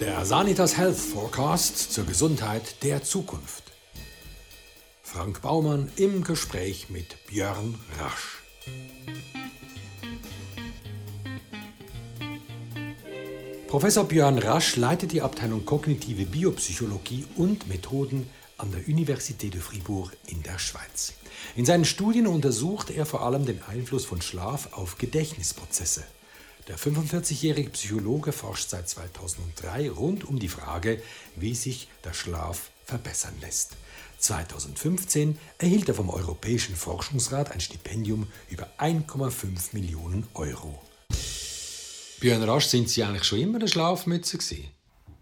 Der 0.00 0.24
Sanitas 0.24 0.78
Health 0.78 0.96
Forecast 0.96 1.92
zur 1.92 2.06
Gesundheit 2.06 2.82
der 2.82 3.02
Zukunft. 3.02 3.64
Frank 5.02 5.42
Baumann 5.42 5.92
im 5.96 6.24
Gespräch 6.24 6.88
mit 6.88 7.18
Björn 7.26 7.78
Rasch. 7.98 8.38
Professor 13.68 14.04
Björn 14.04 14.38
Rasch 14.38 14.76
leitet 14.76 15.12
die 15.12 15.20
Abteilung 15.20 15.66
Kognitive 15.66 16.24
Biopsychologie 16.24 17.26
und 17.36 17.68
Methoden 17.68 18.30
an 18.56 18.72
der 18.72 18.80
Université 18.84 19.50
de 19.50 19.60
Fribourg 19.60 20.16
in 20.26 20.42
der 20.42 20.58
Schweiz. 20.58 21.12
In 21.56 21.66
seinen 21.66 21.84
Studien 21.84 22.26
untersucht 22.26 22.88
er 22.88 23.04
vor 23.04 23.20
allem 23.20 23.44
den 23.44 23.60
Einfluss 23.64 24.06
von 24.06 24.22
Schlaf 24.22 24.72
auf 24.72 24.96
Gedächtnisprozesse. 24.96 26.04
Der 26.68 26.78
45-jährige 26.78 27.70
Psychologe 27.70 28.32
forscht 28.32 28.68
seit 28.68 28.88
2003 28.88 29.90
rund 29.90 30.24
um 30.24 30.38
die 30.38 30.48
Frage, 30.48 31.02
wie 31.36 31.54
sich 31.54 31.88
der 32.04 32.12
Schlaf 32.12 32.70
verbessern 32.84 33.34
lässt. 33.40 33.76
2015 34.18 35.38
erhielt 35.58 35.88
er 35.88 35.94
vom 35.94 36.10
Europäischen 36.10 36.76
Forschungsrat 36.76 37.52
ein 37.52 37.60
Stipendium 37.60 38.26
über 38.50 38.68
1,5 38.78 39.72
Millionen 39.72 40.26
Euro. 40.34 40.78
Björn 42.20 42.42
Rasch, 42.42 42.66
sind 42.66 42.90
Sie 42.90 43.02
eigentlich 43.02 43.24
schon 43.24 43.40
immer 43.40 43.58
eine 43.58 43.68
Schlafmütze 43.68 44.36
gewesen? 44.36 44.68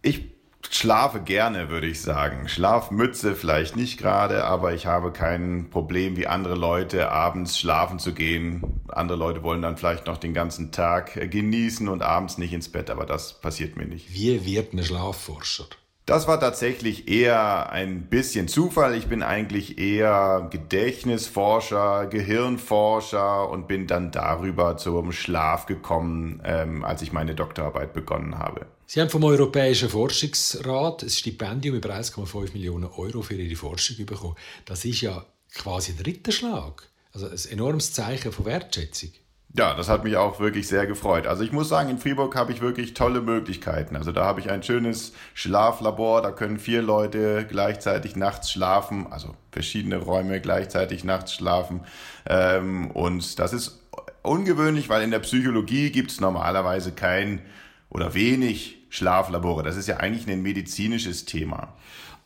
Ich 0.03 0.38
schlafe 0.71 1.21
gerne, 1.21 1.69
würde 1.69 1.87
ich 1.87 2.01
sagen. 2.01 2.49
Schlafmütze 2.49 3.35
vielleicht 3.35 3.77
nicht 3.77 3.99
gerade, 3.99 4.45
aber 4.45 4.75
ich 4.75 4.87
habe 4.87 5.13
kein 5.13 5.71
Problem, 5.71 6.17
wie 6.17 6.27
andere 6.27 6.55
Leute 6.55 7.11
abends 7.11 7.59
schlafen 7.59 7.99
zu 7.99 8.13
gehen. 8.13 8.81
Andere 8.89 9.19
Leute 9.19 9.43
wollen 9.43 9.63
dann 9.63 9.77
vielleicht 9.77 10.07
noch 10.07 10.19
den 10.19 10.35
ganzen 10.35 10.73
Tag 10.73 11.31
genießen 11.31 11.89
und 11.89 12.03
abends 12.03 12.39
nicht 12.39 12.53
ins 12.53 12.69
Bett, 12.69 12.91
aber 12.91 13.07
das 13.07 13.41
passiert 13.41 13.77
mir 13.77 13.87
nicht. 13.87 14.13
Wie 14.13 14.45
wird 14.45 14.73
ein 14.73 14.85
Schlafforscher? 14.85 15.67
Das 16.09 16.27
war 16.27 16.41
tatsächlich 16.41 17.07
eher 17.07 17.71
ein 17.71 18.07
bisschen 18.07 18.49
Zufall. 18.49 18.95
Ich 18.95 19.09
bin 19.09 19.23
eigentlich 19.23 19.79
eher 19.79 20.49
Gedächtnisforscher, 20.51 22.07
Gehirnforscher 22.07 23.51
und 23.51 23.69
bin 23.69 23.87
dann 23.87 24.11
darüber 24.11 24.79
zum 24.79 25.13
Schlaf 25.13 25.67
gekommen, 25.67 26.41
ähm, 26.45 26.83
als 26.83 27.03
ich 27.03 27.13
meine 27.13 27.35
Doktorarbeit 27.35 27.93
begonnen 27.93 28.39
habe. 28.39 28.65
Sie 28.91 29.03
haben 29.03 29.11
vom 29.11 29.23
Europäischen 29.25 29.91
Forschungsrat 29.91 31.03
ein 31.03 31.11
Stipendium 31.11 31.77
über 31.77 31.91
1,5 31.91 32.55
Millionen 32.55 32.87
Euro 32.87 33.21
für 33.21 33.35
Ihre 33.35 33.55
Forschung 33.55 34.07
bekommen. 34.07 34.35
Das 34.65 34.87
ist 34.87 35.03
ja 35.03 35.27
quasi 35.55 35.93
ein 35.93 36.03
Ritterschlag. 36.03 36.89
Also 37.13 37.27
ein 37.27 37.53
enormes 37.53 37.93
Zeichen 37.93 38.33
von 38.33 38.47
Wertschätzung. 38.47 39.11
Ja, 39.55 39.75
das 39.75 39.91
hat 39.91 40.05
mich 40.05 40.17
auch 40.17 40.41
wirklich 40.41 40.69
sehr 40.69 40.87
gefreut. 40.87 41.27
Also 41.27 41.43
ich 41.43 41.53
muss 41.53 41.69
sagen, 41.69 41.91
in 41.91 41.99
Fribourg 41.99 42.35
habe 42.35 42.51
ich 42.51 42.63
wirklich 42.63 42.95
tolle 42.95 43.21
Möglichkeiten. 43.21 43.95
Also 43.95 44.11
da 44.11 44.25
habe 44.25 44.41
ich 44.41 44.49
ein 44.49 44.63
schönes 44.63 45.13
Schlaflabor, 45.35 46.23
da 46.23 46.31
können 46.31 46.59
vier 46.59 46.81
Leute 46.81 47.45
gleichzeitig 47.47 48.17
nachts 48.17 48.51
schlafen, 48.51 49.07
also 49.13 49.35
verschiedene 49.53 49.99
Räume 49.99 50.41
gleichzeitig 50.41 51.05
nachts 51.05 51.35
schlafen. 51.35 51.83
Ähm, 52.25 52.91
und 52.93 53.39
das 53.39 53.53
ist 53.53 53.83
ungewöhnlich, 54.23 54.89
weil 54.89 55.03
in 55.03 55.11
der 55.11 55.19
Psychologie 55.19 55.91
gibt 55.91 56.11
es 56.11 56.21
normalerweise 56.23 56.93
kein 56.93 57.43
oder 57.91 58.15
wenig 58.15 58.78
Schlaflabore. 58.89 59.63
Das 59.63 59.77
ist 59.77 59.89
ja 59.89 59.99
eigentlich 59.99 60.29
ein 60.29 60.43
medizinisches 60.43 61.25
Thema. 61.25 61.75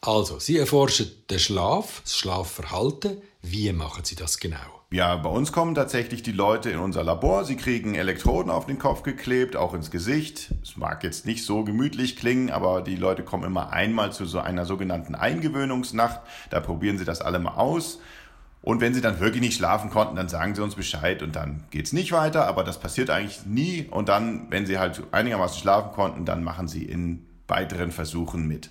Also, 0.00 0.40
Sie 0.40 0.58
erforschen 0.58 1.10
den 1.30 1.38
Schlaf, 1.38 2.00
das 2.02 2.16
Schlafverhalten. 2.16 3.22
Wie 3.40 3.72
machen 3.72 4.04
Sie 4.04 4.16
das 4.16 4.38
genau? 4.38 4.82
Ja, 4.92 5.16
bei 5.16 5.30
uns 5.30 5.52
kommen 5.52 5.74
tatsächlich 5.74 6.22
die 6.22 6.32
Leute 6.32 6.70
in 6.70 6.78
unser 6.78 7.02
Labor. 7.02 7.44
Sie 7.44 7.56
kriegen 7.56 7.94
Elektroden 7.94 8.52
auf 8.52 8.66
den 8.66 8.78
Kopf 8.78 9.02
geklebt, 9.02 9.56
auch 9.56 9.72
ins 9.72 9.90
Gesicht. 9.90 10.50
Es 10.62 10.76
mag 10.76 11.02
jetzt 11.02 11.24
nicht 11.24 11.46
so 11.46 11.64
gemütlich 11.64 12.16
klingen, 12.16 12.50
aber 12.50 12.82
die 12.82 12.96
Leute 12.96 13.22
kommen 13.22 13.44
immer 13.44 13.72
einmal 13.72 14.12
zu 14.12 14.26
so 14.26 14.38
einer 14.38 14.66
sogenannten 14.66 15.14
Eingewöhnungsnacht. 15.14 16.20
Da 16.50 16.60
probieren 16.60 16.98
sie 16.98 17.06
das 17.06 17.22
alle 17.22 17.38
mal 17.38 17.54
aus. 17.54 18.00
Und 18.62 18.80
wenn 18.80 18.94
sie 18.94 19.00
dann 19.00 19.18
wirklich 19.18 19.42
nicht 19.42 19.56
schlafen 19.56 19.90
konnten, 19.90 20.14
dann 20.14 20.28
sagen 20.28 20.54
sie 20.54 20.62
uns 20.62 20.76
Bescheid 20.76 21.22
und 21.22 21.34
dann 21.34 21.64
geht's 21.70 21.92
nicht 21.92 22.12
weiter. 22.12 22.46
Aber 22.46 22.62
das 22.62 22.78
passiert 22.78 23.10
eigentlich 23.10 23.44
nie. 23.44 23.88
Und 23.90 24.08
dann, 24.08 24.46
wenn 24.50 24.66
sie 24.66 24.78
halt 24.78 25.02
einigermaßen 25.10 25.60
schlafen 25.60 25.92
konnten, 25.92 26.24
dann 26.24 26.44
machen 26.44 26.68
sie 26.68 26.84
in 26.84 27.26
weiteren 27.48 27.90
Versuchen 27.90 28.46
mit. 28.46 28.70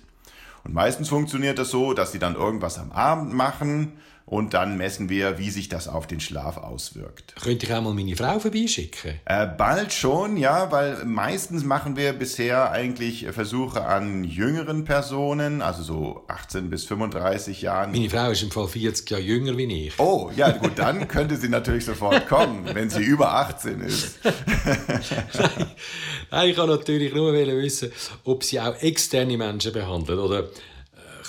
Und 0.64 0.72
meistens 0.72 1.10
funktioniert 1.10 1.58
das 1.58 1.70
so, 1.70 1.92
dass 1.92 2.12
sie 2.12 2.18
dann 2.18 2.36
irgendwas 2.36 2.78
am 2.78 2.90
Abend 2.92 3.34
machen 3.34 3.92
und 4.24 4.54
dann 4.54 4.76
messen 4.76 5.08
wir, 5.08 5.38
wie 5.38 5.50
sich 5.50 5.68
das 5.68 5.88
auf 5.88 6.06
den 6.06 6.20
Schlaf 6.20 6.56
auswirkt. 6.56 7.34
Könnte 7.42 7.66
ich 7.66 7.72
auch 7.72 7.82
mal 7.82 7.92
meine 7.92 8.16
Frau 8.16 8.38
vorbeischicken? 8.38 9.14
Äh, 9.24 9.46
bald 9.46 9.92
schon, 9.92 10.36
ja, 10.36 10.70
weil 10.70 11.04
meistens 11.04 11.64
machen 11.64 11.96
wir 11.96 12.12
bisher 12.12 12.70
eigentlich 12.70 13.26
Versuche 13.32 13.84
an 13.84 14.24
jüngeren 14.24 14.84
Personen, 14.84 15.60
also 15.60 15.82
so 15.82 16.24
18 16.28 16.70
bis 16.70 16.84
35 16.84 17.62
Jahren. 17.62 17.92
Meine 17.92 18.08
Frau 18.08 18.30
ist 18.30 18.42
im 18.42 18.50
Fall 18.50 18.68
40 18.68 19.10
Jahre 19.10 19.22
jünger 19.22 19.56
wie 19.56 19.86
ich. 19.86 19.98
Oh, 19.98 20.30
ja, 20.36 20.50
gut, 20.50 20.72
dann 20.76 21.08
könnte 21.08 21.36
sie 21.36 21.48
natürlich 21.48 21.84
sofort 21.84 22.28
kommen, 22.28 22.64
wenn 22.72 22.90
sie 22.90 23.02
über 23.02 23.34
18 23.34 23.80
ist. 23.80 24.20
Nein, 26.30 26.48
ich 26.48 26.56
kann 26.56 26.68
natürlich 26.68 27.12
nur 27.12 27.32
wissen, 27.32 27.90
ob 28.24 28.44
sie 28.44 28.60
auch 28.60 28.80
externe 28.80 29.36
Menschen 29.36 29.72
behandelt 29.72 30.18
oder 30.18 30.48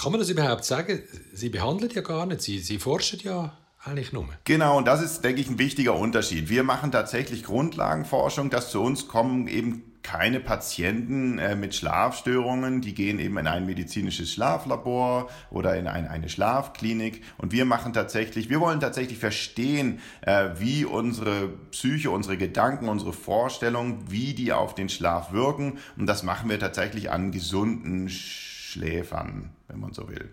kann 0.02 0.12
man 0.12 0.20
das 0.20 0.30
überhaupt 0.30 0.66
sagen? 0.66 1.02
Sie 1.36 1.50
behandeln 1.50 1.92
ja 1.92 2.02
gar 2.02 2.28
nicht, 2.28 2.42
Sie, 2.42 2.60
Sie 2.60 2.78
forschen 2.78 3.20
ja 3.24 3.58
eigentlich 3.84 4.14
nur. 4.14 4.30
Genau, 4.44 4.78
und 4.78 4.86
das 4.86 5.02
ist, 5.02 5.24
denke 5.24 5.42
ich, 5.42 5.50
ein 5.50 5.58
wichtiger 5.58 5.96
Unterschied. 5.96 6.48
Wir 6.48 6.64
machen 6.64 6.92
tatsächlich 6.92 7.44
Grundlagenforschung, 7.44 8.52
dass 8.52 8.70
zu 8.70 8.82
uns 8.82 9.08
kommen 9.08 9.48
eben 9.48 9.84
keine 10.04 10.40
Patienten 10.40 11.40
äh, 11.40 11.56
mit 11.56 11.74
Schlafstörungen, 11.74 12.82
die 12.82 12.94
gehen 12.94 13.20
eben 13.20 13.38
in 13.38 13.48
ein 13.48 13.66
medizinisches 13.66 14.32
Schlaflabor 14.32 15.30
oder 15.50 15.76
in 15.76 15.88
ein, 15.88 16.08
eine 16.08 16.30
Schlafklinik 16.30 17.24
und 17.38 17.52
wir 17.52 17.66
machen 17.66 17.94
tatsächlich, 17.94 18.50
wir 18.50 18.60
wollen 18.60 18.82
tatsächlich 18.82 19.18
verstehen, 19.18 20.02
äh, 20.22 20.50
wie 20.58 20.86
unsere 20.86 21.48
Psyche, 21.72 22.12
unsere 22.12 22.38
Gedanken, 22.38 22.90
unsere 22.90 23.14
Vorstellungen, 23.14 24.04
wie 24.10 24.34
die 24.34 24.52
auf 24.52 24.76
den 24.76 24.90
Schlaf 24.90 25.32
wirken 25.32 25.80
und 25.98 26.06
das 26.06 26.22
machen 26.22 26.50
wir 26.50 26.60
tatsächlich 26.60 27.10
an 27.10 27.32
gesunden 27.32 28.10
Schläfern, 28.10 29.52
wenn 29.70 29.80
man 29.80 29.94
so 29.94 30.10
will. 30.10 30.30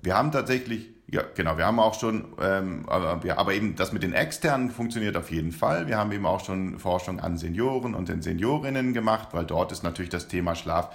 Wir 0.00 0.16
haben 0.16 0.32
tatsächlich, 0.32 0.90
ja 1.06 1.22
genau, 1.34 1.56
wir 1.56 1.66
haben 1.66 1.80
auch 1.80 1.98
schon, 1.98 2.34
ähm, 2.40 2.88
aber, 2.88 3.20
ja, 3.24 3.38
aber 3.38 3.54
eben 3.54 3.76
das 3.76 3.92
mit 3.92 4.02
den 4.02 4.12
externen 4.12 4.70
funktioniert 4.70 5.16
auf 5.16 5.30
jeden 5.30 5.52
Fall. 5.52 5.86
Wir 5.86 5.98
haben 5.98 6.12
eben 6.12 6.26
auch 6.26 6.44
schon 6.44 6.78
Forschung 6.78 7.20
an 7.20 7.36
Senioren 7.36 7.94
und 7.94 8.08
den 8.08 8.22
Seniorinnen 8.22 8.92
gemacht, 8.92 9.28
weil 9.32 9.44
dort 9.44 9.72
ist 9.72 9.82
natürlich 9.82 10.10
das 10.10 10.28
Thema 10.28 10.54
Schlaf 10.54 10.94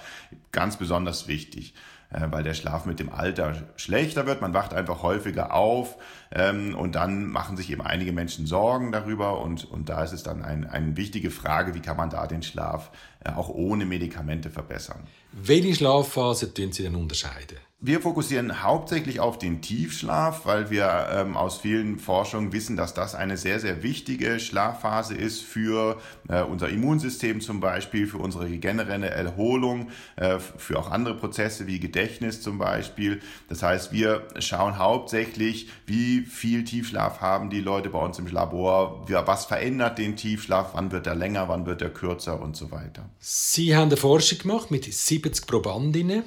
ganz 0.52 0.76
besonders 0.76 1.28
wichtig 1.28 1.74
äh, 2.10 2.26
weil 2.30 2.42
der 2.42 2.54
Schlaf 2.54 2.86
mit 2.86 2.98
dem 3.00 3.10
Alter 3.10 3.54
schlechter 3.76 4.26
wird. 4.26 4.40
Man 4.40 4.54
wacht 4.54 4.74
einfach 4.74 5.02
häufiger 5.02 5.54
auf 5.54 5.96
ähm, 6.32 6.74
und 6.76 6.94
dann 6.94 7.26
machen 7.26 7.56
sich 7.56 7.70
eben 7.70 7.82
einige 7.82 8.12
Menschen 8.12 8.46
Sorgen 8.46 8.92
darüber 8.92 9.40
und, 9.40 9.64
und 9.70 9.88
da 9.88 10.02
ist 10.02 10.12
es 10.12 10.22
dann 10.22 10.42
ein, 10.42 10.68
eine 10.68 10.96
wichtige 10.96 11.30
Frage, 11.30 11.74
wie 11.74 11.80
kann 11.80 11.96
man 11.96 12.10
da 12.10 12.26
den 12.26 12.42
Schlaf 12.42 12.90
auch 13.24 13.48
ohne 13.48 13.84
Medikamente 13.84 14.50
verbessern. 14.50 15.06
Welche 15.32 15.74
Schlafphase 15.74 16.52
tun 16.52 16.72
Sie 16.72 16.82
denn 16.82 16.96
unterscheiden? 16.96 17.58
Wir 17.82 18.02
fokussieren 18.02 18.62
hauptsächlich 18.62 19.20
auf 19.20 19.38
den 19.38 19.62
Tiefschlaf, 19.62 20.44
weil 20.44 20.68
wir 20.68 21.08
ähm, 21.12 21.34
aus 21.34 21.56
vielen 21.56 21.98
Forschungen 21.98 22.52
wissen, 22.52 22.76
dass 22.76 22.92
das 22.92 23.14
eine 23.14 23.38
sehr, 23.38 23.58
sehr 23.58 23.82
wichtige 23.82 24.38
Schlafphase 24.38 25.14
ist 25.14 25.40
für 25.40 25.98
äh, 26.28 26.42
unser 26.42 26.68
Immunsystem 26.68 27.40
zum 27.40 27.60
Beispiel, 27.60 28.06
für 28.06 28.18
unsere 28.18 28.50
generelle 28.58 29.08
Erholung, 29.08 29.88
äh, 30.16 30.38
für 30.38 30.78
auch 30.78 30.90
andere 30.90 31.16
Prozesse 31.16 31.66
wie 31.66 31.80
Gedächtnis 31.80 32.42
zum 32.42 32.58
Beispiel. 32.58 33.20
Das 33.48 33.62
heißt, 33.62 33.92
wir 33.92 34.26
schauen 34.40 34.76
hauptsächlich, 34.76 35.70
wie 35.86 36.20
viel 36.20 36.64
Tiefschlaf 36.64 37.22
haben 37.22 37.48
die 37.48 37.62
Leute 37.62 37.88
bei 37.88 38.00
uns 38.00 38.18
im 38.18 38.26
Labor, 38.26 39.06
was 39.08 39.46
verändert 39.46 39.96
den 39.96 40.16
Tiefschlaf, 40.16 40.72
wann 40.74 40.92
wird 40.92 41.06
er 41.06 41.14
länger, 41.14 41.48
wann 41.48 41.64
wird 41.64 41.80
er 41.80 41.88
kürzer 41.90 42.42
und 42.42 42.56
so 42.56 42.70
weiter. 42.70 43.08
Sie 43.18 43.74
haben 43.74 43.88
eine 43.88 43.96
Forschung 43.96 44.38
gemacht 44.38 44.70
mit 44.70 44.92
70 44.92 45.46
Probandinnen 45.46 46.24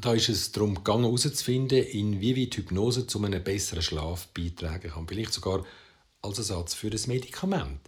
da 0.00 0.12
ist 0.12 0.28
es 0.28 0.50
darum 0.52 0.74
gegangen, 0.74 1.04
herauszufinden, 1.04 1.82
inwieweit 1.84 2.56
Hypnose 2.56 3.06
zu 3.06 3.24
einem 3.24 3.42
besseren 3.42 3.82
Schlaf 3.82 4.26
beitragen 4.28 4.90
kann. 4.90 5.06
Vielleicht 5.06 5.32
sogar 5.32 5.64
als 6.22 6.38
Ersatz 6.38 6.74
für 6.74 6.90
das 6.90 7.06
Medikament. 7.06 7.80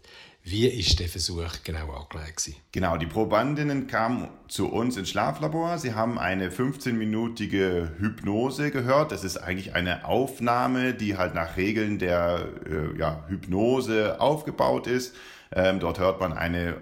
Wie 0.45 0.69
ist 0.69 1.01
der 1.01 1.09
Versuch 1.09 1.51
genau 1.65 1.91
angelegt? 1.91 2.53
Genau, 2.71 2.97
die 2.97 3.07
Probandinnen 3.07 3.89
kamen 3.89 4.29
zu 4.47 4.69
uns 4.69 4.97
ins 4.97 5.11
Schlaflabor. 5.11 5.79
Sie 5.79 5.95
haben 5.95 6.21
eine 6.21 6.51
15-minütige 6.51 7.99
Hypnose 7.99 8.71
gehört. 8.71 9.11
Das 9.11 9.25
ist 9.25 9.39
eigentlich 9.39 9.75
eine 9.75 10.05
Aufnahme, 10.05 10.95
die 10.95 11.17
halt 11.17 11.35
nach 11.35 11.57
Regeln 11.57 11.99
der 11.99 12.49
äh, 12.65 12.97
ja, 12.97 13.25
Hypnose 13.27 14.21
aufgebaut 14.21 14.87
ist. 14.87 15.17
Ähm, 15.53 15.81
dort 15.81 15.99
hört 15.99 16.21
man 16.21 16.33
eine, 16.33 16.77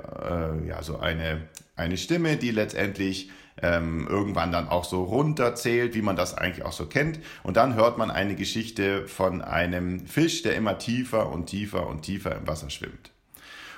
äh, 0.64 0.68
ja, 0.68 0.82
so 0.82 0.98
eine, 0.98 1.42
eine 1.76 1.96
Stimme, 1.96 2.36
die 2.36 2.50
letztendlich 2.50 3.30
ähm, 3.62 4.06
irgendwann 4.08 4.52
dann 4.52 4.68
auch 4.68 4.84
so 4.84 5.04
runterzählt, 5.04 5.94
wie 5.94 6.02
man 6.02 6.16
das 6.16 6.36
eigentlich 6.36 6.64
auch 6.64 6.72
so 6.72 6.86
kennt. 6.86 7.20
Und 7.42 7.56
dann 7.56 7.74
hört 7.74 7.98
man 7.98 8.10
eine 8.10 8.34
Geschichte 8.34 9.06
von 9.06 9.42
einem 9.42 10.06
Fisch, 10.06 10.42
der 10.42 10.56
immer 10.56 10.78
tiefer 10.78 11.30
und 11.30 11.46
tiefer 11.46 11.86
und 11.86 12.02
tiefer 12.02 12.36
im 12.36 12.46
Wasser 12.46 12.70
schwimmt. 12.70 13.10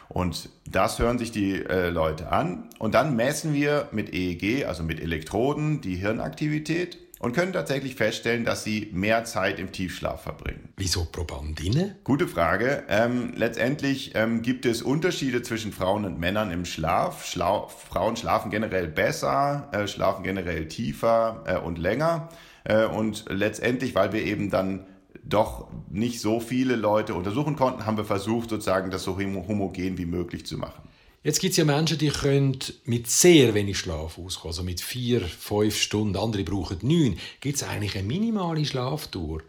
Und 0.08 0.50
das 0.64 0.98
hören 0.98 1.18
sich 1.18 1.32
die 1.32 1.64
äh, 1.64 1.90
Leute 1.90 2.30
an. 2.30 2.68
Und 2.78 2.94
dann 2.94 3.16
messen 3.16 3.52
wir 3.52 3.88
mit 3.90 4.14
EEG, 4.14 4.64
also 4.66 4.82
mit 4.82 5.00
Elektroden, 5.00 5.80
die 5.80 5.96
Hirnaktivität 5.96 6.98
und 7.18 7.32
können 7.32 7.52
tatsächlich 7.52 7.94
feststellen, 7.94 8.44
dass 8.44 8.62
sie 8.64 8.90
mehr 8.92 9.24
Zeit 9.24 9.58
im 9.58 9.72
Tiefschlaf 9.72 10.22
verbringen. 10.22 10.68
Wieso 10.76 11.04
Probandinnen? 11.04 11.94
Gute 12.04 12.28
Frage. 12.28 12.84
Ähm, 12.88 13.32
letztendlich 13.36 14.12
ähm, 14.14 14.42
gibt 14.42 14.66
es 14.66 14.82
Unterschiede 14.82 15.42
zwischen 15.42 15.72
Frauen 15.72 16.04
und 16.04 16.18
Männern 16.18 16.50
im 16.50 16.64
Schlaf. 16.64 17.26
Schla 17.26 17.68
Frauen 17.68 18.16
schlafen 18.16 18.50
generell 18.50 18.88
besser, 18.88 19.68
äh, 19.72 19.86
schlafen 19.86 20.22
generell 20.24 20.68
tiefer 20.68 21.44
äh, 21.46 21.56
und 21.56 21.78
länger. 21.78 22.28
Äh, 22.64 22.84
und 22.84 23.24
letztendlich, 23.28 23.94
weil 23.94 24.12
wir 24.12 24.22
eben 24.22 24.50
dann 24.50 24.86
doch 25.24 25.68
nicht 25.90 26.20
so 26.20 26.38
viele 26.40 26.76
Leute 26.76 27.14
untersuchen 27.14 27.56
konnten, 27.56 27.86
haben 27.86 27.96
wir 27.96 28.04
versucht, 28.04 28.50
sozusagen 28.50 28.90
das 28.90 29.02
so 29.02 29.16
homogen 29.16 29.98
wie 29.98 30.06
möglich 30.06 30.46
zu 30.46 30.56
machen. 30.56 30.85
Jetzt 31.26 31.40
gibt 31.40 31.50
es 31.50 31.56
ja 31.56 31.64
Menschen, 31.64 31.98
die 31.98 32.10
können 32.10 32.56
mit 32.84 33.10
sehr 33.10 33.52
wenig 33.52 33.80
Schlaf 33.80 34.16
auskommen, 34.16 34.52
also 34.52 34.62
mit 34.62 34.80
vier, 34.80 35.22
fünf 35.22 35.76
Stunden. 35.76 36.16
Andere 36.16 36.44
brauchen 36.44 36.78
neun. 36.82 37.18
Gibt 37.40 37.56
es 37.56 37.64
eigentlich 37.64 37.96
eine 37.96 38.06
minimale 38.06 38.64
Schlaftour, 38.64 39.42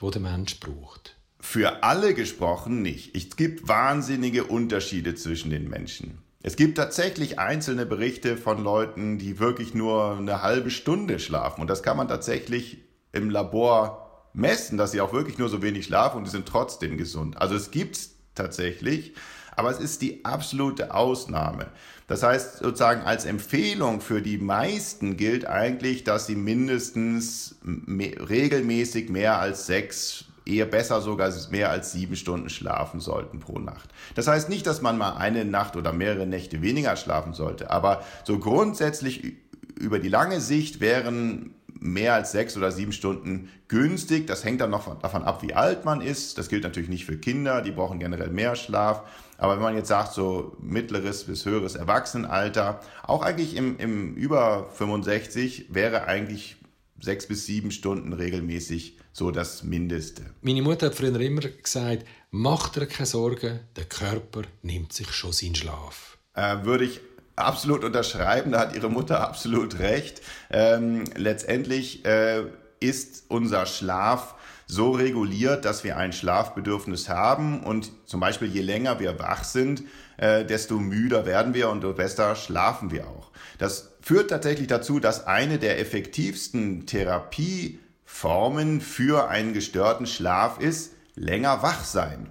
die 0.00 0.10
der 0.10 0.22
Mensch 0.22 0.58
braucht? 0.58 1.16
Für 1.38 1.82
alle 1.82 2.14
gesprochen 2.14 2.80
nicht. 2.80 3.14
Es 3.14 3.36
gibt 3.36 3.68
wahnsinnige 3.68 4.44
Unterschiede 4.44 5.16
zwischen 5.16 5.50
den 5.50 5.68
Menschen. 5.68 6.16
Es 6.42 6.56
gibt 6.56 6.78
tatsächlich 6.78 7.38
einzelne 7.38 7.84
Berichte 7.84 8.38
von 8.38 8.64
Leuten, 8.64 9.18
die 9.18 9.38
wirklich 9.38 9.74
nur 9.74 10.16
eine 10.16 10.40
halbe 10.40 10.70
Stunde 10.70 11.18
schlafen. 11.18 11.60
Und 11.60 11.68
das 11.68 11.82
kann 11.82 11.98
man 11.98 12.08
tatsächlich 12.08 12.78
im 13.12 13.28
Labor 13.28 14.30
messen, 14.32 14.78
dass 14.78 14.92
sie 14.92 15.02
auch 15.02 15.12
wirklich 15.12 15.36
nur 15.36 15.50
so 15.50 15.60
wenig 15.60 15.84
schlafen 15.84 16.16
und 16.16 16.24
die 16.24 16.30
sind 16.30 16.48
trotzdem 16.48 16.96
gesund. 16.96 17.36
Also 17.36 17.54
es 17.54 17.70
gibt 17.70 17.98
tatsächlich 18.34 19.12
aber 19.58 19.70
es 19.70 19.80
ist 19.80 20.02
die 20.02 20.24
absolute 20.24 20.94
Ausnahme. 20.94 21.66
Das 22.06 22.22
heißt 22.22 22.58
sozusagen 22.58 23.02
als 23.02 23.26
Empfehlung 23.26 24.00
für 24.00 24.22
die 24.22 24.38
meisten 24.38 25.16
gilt 25.16 25.46
eigentlich, 25.46 26.04
dass 26.04 26.26
sie 26.26 26.36
mindestens 26.36 27.56
regelmäßig 27.64 29.10
mehr 29.10 29.38
als 29.38 29.66
sechs 29.66 30.24
eher 30.46 30.64
besser 30.64 31.02
sogar 31.02 31.30
mehr 31.50 31.70
als 31.70 31.92
sieben 31.92 32.16
Stunden 32.16 32.48
schlafen 32.48 33.00
sollten 33.00 33.40
pro 33.40 33.58
Nacht. 33.58 33.90
Das 34.14 34.26
heißt 34.26 34.48
nicht, 34.48 34.66
dass 34.66 34.80
man 34.80 34.96
mal 34.96 35.16
eine 35.16 35.44
Nacht 35.44 35.76
oder 35.76 35.92
mehrere 35.92 36.26
Nächte 36.26 36.62
weniger 36.62 36.96
schlafen 36.96 37.34
sollte, 37.34 37.70
aber 37.70 38.02
so 38.24 38.38
grundsätzlich 38.38 39.34
über 39.78 39.98
die 39.98 40.08
lange 40.08 40.40
Sicht 40.40 40.80
wären 40.80 41.54
mehr 41.80 42.14
als 42.14 42.32
sechs 42.32 42.56
oder 42.56 42.72
sieben 42.72 42.92
Stunden 42.92 43.50
günstig. 43.68 44.26
Das 44.26 44.44
hängt 44.44 44.60
dann 44.60 44.70
noch 44.70 44.98
davon 45.00 45.22
ab, 45.22 45.42
wie 45.42 45.54
alt 45.54 45.84
man 45.84 46.00
ist. 46.00 46.38
Das 46.38 46.48
gilt 46.48 46.64
natürlich 46.64 46.88
nicht 46.88 47.04
für 47.04 47.18
Kinder, 47.18 47.62
die 47.62 47.70
brauchen 47.70 47.98
generell 47.98 48.30
mehr 48.30 48.56
Schlaf. 48.56 49.02
Aber 49.38 49.54
wenn 49.54 49.62
man 49.62 49.76
jetzt 49.76 49.88
sagt, 49.88 50.12
so 50.12 50.56
mittleres 50.60 51.24
bis 51.24 51.46
höheres 51.46 51.76
Erwachsenenalter, 51.76 52.80
auch 53.04 53.22
eigentlich 53.22 53.56
im, 53.56 53.78
im 53.78 54.14
über 54.14 54.68
65 54.74 55.66
wäre 55.72 56.04
eigentlich 56.04 56.56
sechs 57.00 57.26
bis 57.26 57.46
sieben 57.46 57.70
Stunden 57.70 58.12
regelmäßig 58.12 58.98
so 59.12 59.30
das 59.30 59.62
Mindeste. 59.62 60.22
Meine 60.42 60.62
Mutter 60.62 60.86
hat 60.86 60.96
früher 60.96 61.18
immer 61.20 61.40
gesagt, 61.40 62.04
macht 62.30 62.76
dir 62.76 62.86
keine 62.86 63.06
Sorgen, 63.06 63.60
der 63.76 63.84
Körper 63.84 64.42
nimmt 64.62 64.92
sich 64.92 65.12
schon 65.12 65.32
seinen 65.32 65.54
Schlaf. 65.54 66.18
Äh, 66.34 66.64
würde 66.64 66.84
ich 66.84 67.00
absolut 67.36 67.84
unterschreiben, 67.84 68.52
da 68.52 68.60
hat 68.60 68.74
Ihre 68.74 68.90
Mutter 68.90 69.20
absolut 69.20 69.78
recht. 69.78 70.20
Ähm, 70.50 71.04
letztendlich 71.16 72.04
äh, 72.04 72.44
ist 72.80 73.24
unser 73.28 73.66
Schlaf 73.66 74.34
so 74.70 74.90
reguliert, 74.92 75.64
dass 75.64 75.82
wir 75.82 75.96
ein 75.96 76.12
Schlafbedürfnis 76.12 77.08
haben 77.08 77.64
und 77.64 77.90
zum 78.06 78.20
Beispiel 78.20 78.48
je 78.48 78.60
länger 78.60 79.00
wir 79.00 79.18
wach 79.18 79.42
sind, 79.42 79.82
äh, 80.18 80.44
desto 80.44 80.78
müder 80.78 81.24
werden 81.24 81.54
wir 81.54 81.70
und 81.70 81.78
desto 81.82 81.94
besser 81.94 82.36
schlafen 82.36 82.90
wir 82.90 83.08
auch. 83.08 83.30
Das 83.56 83.94
führt 84.02 84.28
tatsächlich 84.28 84.66
dazu, 84.66 85.00
dass 85.00 85.26
eine 85.26 85.58
der 85.58 85.80
effektivsten 85.80 86.84
Therapieformen 86.84 88.82
für 88.82 89.30
einen 89.30 89.54
gestörten 89.54 90.06
Schlaf 90.06 90.60
ist, 90.60 90.92
länger 91.14 91.62
wach 91.62 91.84
sein. 91.84 92.28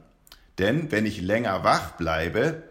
Denn 0.60 0.92
wenn 0.92 1.08
ich 1.08 1.22
länger 1.22 1.64
wach 1.64 1.94
bleibe, 1.94 2.62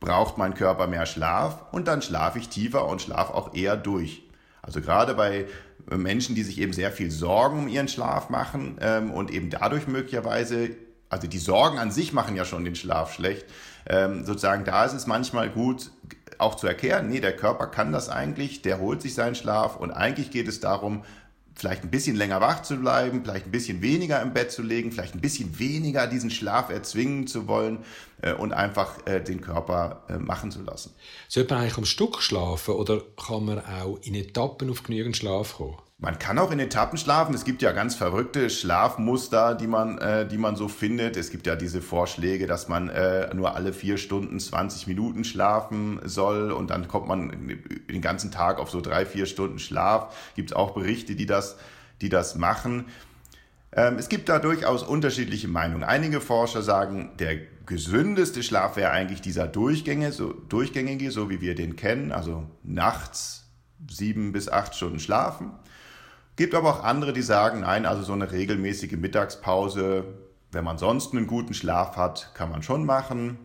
braucht 0.00 0.36
mein 0.36 0.52
Körper 0.52 0.86
mehr 0.86 1.06
Schlaf 1.06 1.72
und 1.72 1.88
dann 1.88 2.02
schlafe 2.02 2.38
ich 2.38 2.50
tiefer 2.50 2.86
und 2.86 3.00
schlafe 3.00 3.32
auch 3.32 3.54
eher 3.54 3.78
durch. 3.78 4.22
Also 4.60 4.82
gerade 4.82 5.14
bei 5.14 5.46
Menschen, 5.90 6.34
die 6.34 6.42
sich 6.42 6.58
eben 6.60 6.72
sehr 6.72 6.92
viel 6.92 7.10
Sorgen 7.10 7.58
um 7.58 7.68
ihren 7.68 7.88
Schlaf 7.88 8.30
machen 8.30 8.78
ähm, 8.80 9.10
und 9.10 9.30
eben 9.30 9.50
dadurch 9.50 9.86
möglicherweise, 9.86 10.70
also 11.08 11.26
die 11.26 11.38
Sorgen 11.38 11.78
an 11.78 11.90
sich 11.90 12.12
machen 12.12 12.36
ja 12.36 12.44
schon 12.44 12.64
den 12.64 12.74
Schlaf 12.74 13.12
schlecht, 13.12 13.46
ähm, 13.86 14.24
sozusagen 14.24 14.64
da 14.64 14.84
ist 14.84 14.94
es 14.94 15.06
manchmal 15.06 15.50
gut 15.50 15.90
auch 16.38 16.54
zu 16.56 16.66
erkennen, 16.66 17.08
nee, 17.08 17.20
der 17.20 17.36
Körper 17.36 17.66
kann 17.66 17.92
das 17.92 18.08
eigentlich, 18.08 18.62
der 18.62 18.80
holt 18.80 19.02
sich 19.02 19.14
seinen 19.14 19.34
Schlaf 19.34 19.76
und 19.76 19.92
eigentlich 19.92 20.30
geht 20.30 20.48
es 20.48 20.60
darum, 20.60 21.04
vielleicht 21.54 21.84
ein 21.84 21.90
bisschen 21.90 22.16
länger 22.16 22.40
wach 22.40 22.62
zu 22.62 22.76
bleiben, 22.76 23.22
vielleicht 23.22 23.46
ein 23.46 23.52
bisschen 23.52 23.80
weniger 23.80 24.20
im 24.20 24.32
Bett 24.32 24.50
zu 24.50 24.62
legen, 24.62 24.92
vielleicht 24.92 25.14
ein 25.14 25.20
bisschen 25.20 25.58
weniger 25.58 26.06
diesen 26.06 26.30
Schlaf 26.30 26.70
erzwingen 26.70 27.26
zu 27.26 27.46
wollen 27.46 27.78
äh, 28.22 28.32
und 28.32 28.52
einfach 28.52 29.06
äh, 29.06 29.20
den 29.20 29.40
Körper 29.40 30.02
äh, 30.08 30.18
machen 30.18 30.50
zu 30.50 30.62
lassen. 30.62 30.92
Sollte 31.28 31.54
man 31.54 31.62
eigentlich 31.62 31.78
am 31.78 31.84
Stück 31.84 32.20
schlafen 32.22 32.74
oder 32.74 33.00
kann 33.16 33.44
man 33.44 33.60
auch 33.60 33.98
in 34.02 34.14
Etappen 34.14 34.70
auf 34.70 34.82
genügend 34.82 35.16
Schlaf 35.16 35.56
kommen? 35.56 35.78
Man 36.04 36.18
kann 36.18 36.38
auch 36.38 36.50
in 36.50 36.58
Etappen 36.58 36.98
schlafen. 36.98 37.34
Es 37.34 37.46
gibt 37.46 37.62
ja 37.62 37.72
ganz 37.72 37.94
verrückte 37.94 38.50
Schlafmuster, 38.50 39.54
die 39.54 39.66
man, 39.66 39.96
äh, 39.96 40.28
die 40.28 40.36
man 40.36 40.54
so 40.54 40.68
findet. 40.68 41.16
Es 41.16 41.30
gibt 41.30 41.46
ja 41.46 41.56
diese 41.56 41.80
Vorschläge, 41.80 42.46
dass 42.46 42.68
man 42.68 42.90
äh, 42.90 43.34
nur 43.34 43.56
alle 43.56 43.72
vier 43.72 43.96
Stunden 43.96 44.38
20 44.38 44.86
Minuten 44.86 45.24
schlafen 45.24 46.00
soll 46.04 46.52
und 46.52 46.68
dann 46.68 46.88
kommt 46.88 47.08
man 47.08 47.58
den 47.90 48.02
ganzen 48.02 48.30
Tag 48.30 48.58
auf 48.58 48.68
so 48.68 48.82
drei, 48.82 49.06
vier 49.06 49.24
Stunden 49.24 49.58
Schlaf. 49.58 50.14
Gibt 50.36 50.50
es 50.50 50.54
auch 50.54 50.72
Berichte, 50.72 51.14
die 51.14 51.24
das, 51.24 51.56
die 52.02 52.10
das 52.10 52.34
machen. 52.34 52.84
Ähm, 53.72 53.96
es 53.96 54.10
gibt 54.10 54.28
da 54.28 54.38
durchaus 54.40 54.82
unterschiedliche 54.82 55.48
Meinungen. 55.48 55.84
Einige 55.84 56.20
Forscher 56.20 56.60
sagen, 56.60 57.12
der 57.18 57.38
gesündeste 57.64 58.42
Schlaf 58.42 58.76
wäre 58.76 58.90
eigentlich 58.90 59.22
dieser 59.22 59.46
Durchgänge, 59.46 60.12
so, 60.12 60.34
durchgängige, 60.50 61.10
so 61.10 61.30
wie 61.30 61.40
wir 61.40 61.54
den 61.54 61.76
kennen, 61.76 62.12
also 62.12 62.44
nachts 62.62 63.46
sieben 63.88 64.32
bis 64.32 64.50
acht 64.50 64.74
Stunden 64.74 65.00
schlafen. 65.00 65.52
Gibt 66.36 66.54
aber 66.54 66.70
auch 66.70 66.82
andere, 66.82 67.12
die 67.12 67.22
sagen, 67.22 67.60
nein, 67.60 67.86
also 67.86 68.02
so 68.02 68.12
eine 68.12 68.30
regelmäßige 68.30 68.92
Mittagspause, 68.92 70.04
wenn 70.50 70.64
man 70.64 70.78
sonst 70.78 71.12
einen 71.12 71.26
guten 71.26 71.54
Schlaf 71.54 71.96
hat, 71.96 72.34
kann 72.34 72.50
man 72.50 72.62
schon 72.62 72.84
machen. 72.84 73.38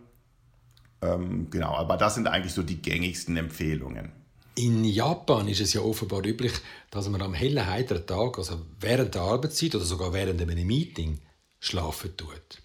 Ähm, 1.02 1.50
genau, 1.50 1.76
aber 1.76 1.98
das 1.98 2.16
sind 2.16 2.28
eigentlich 2.28 2.54
so 2.54 2.64
die 2.64 2.82
gängigsten 2.82 3.38
Empfehlungen. 3.38 4.12
In 4.56 4.84
Japan 4.84 5.48
ist 5.48 5.62
es 5.62 5.74
ja 5.74 5.82
offenbar 5.82 6.26
üblich, 6.26 6.52
dass 6.92 7.08
man 7.08 7.22
am 7.22 7.34
hellen, 7.34 7.66
heiteren 7.66 8.06
Tag, 8.06 8.38
also 8.38 8.62
während 8.80 9.16
der 9.16 9.22
Arbeitszeit 9.22 9.76
oder 9.76 9.86
sogar 9.86 10.12
während 10.12 10.42
einem 10.42 10.68
Meeting, 10.68 11.20
schlafen 11.60 12.18
tut. 12.18 12.62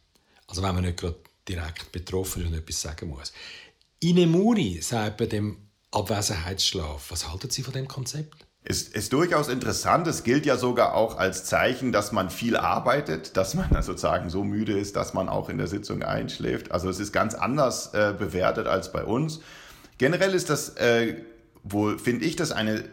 Also 0.48 0.62
wenn 0.62 0.74
man 0.74 0.84
nicht 0.84 0.98
gerade 0.98 1.18
direkt 1.48 1.92
betroffen 1.92 2.42
ist 2.42 2.48
und 2.48 2.54
etwas 2.54 2.80
sagen 2.80 3.10
muss. 3.10 3.32
Inemuri 4.00 4.80
sagt 4.80 5.18
bei 5.18 5.26
dem 5.26 5.58
Abwesenheitsschlaf. 5.90 7.10
Was 7.10 7.30
halten 7.30 7.50
Sie 7.50 7.62
von 7.62 7.72
dem 7.72 7.86
Konzept? 7.86 8.43
Ist, 8.66 8.94
ist 8.96 9.12
durchaus 9.12 9.48
interessant. 9.48 10.06
Es 10.06 10.24
gilt 10.24 10.46
ja 10.46 10.56
sogar 10.56 10.94
auch 10.94 11.18
als 11.18 11.44
Zeichen, 11.44 11.92
dass 11.92 12.12
man 12.12 12.30
viel 12.30 12.56
arbeitet, 12.56 13.36
dass 13.36 13.54
man 13.54 13.70
sozusagen 13.82 14.30
so 14.30 14.42
müde 14.42 14.78
ist, 14.78 14.96
dass 14.96 15.12
man 15.12 15.28
auch 15.28 15.50
in 15.50 15.58
der 15.58 15.66
Sitzung 15.66 16.02
einschläft. 16.02 16.72
Also 16.72 16.88
es 16.88 16.98
ist 16.98 17.12
ganz 17.12 17.34
anders 17.34 17.92
äh, 17.92 18.14
bewertet 18.18 18.66
als 18.66 18.90
bei 18.90 19.04
uns. 19.04 19.40
Generell 19.98 20.32
ist 20.32 20.48
das, 20.48 20.70
äh, 20.76 21.16
wohl 21.62 21.98
finde 21.98 22.24
ich 22.24 22.36
das 22.36 22.52
eine 22.52 22.84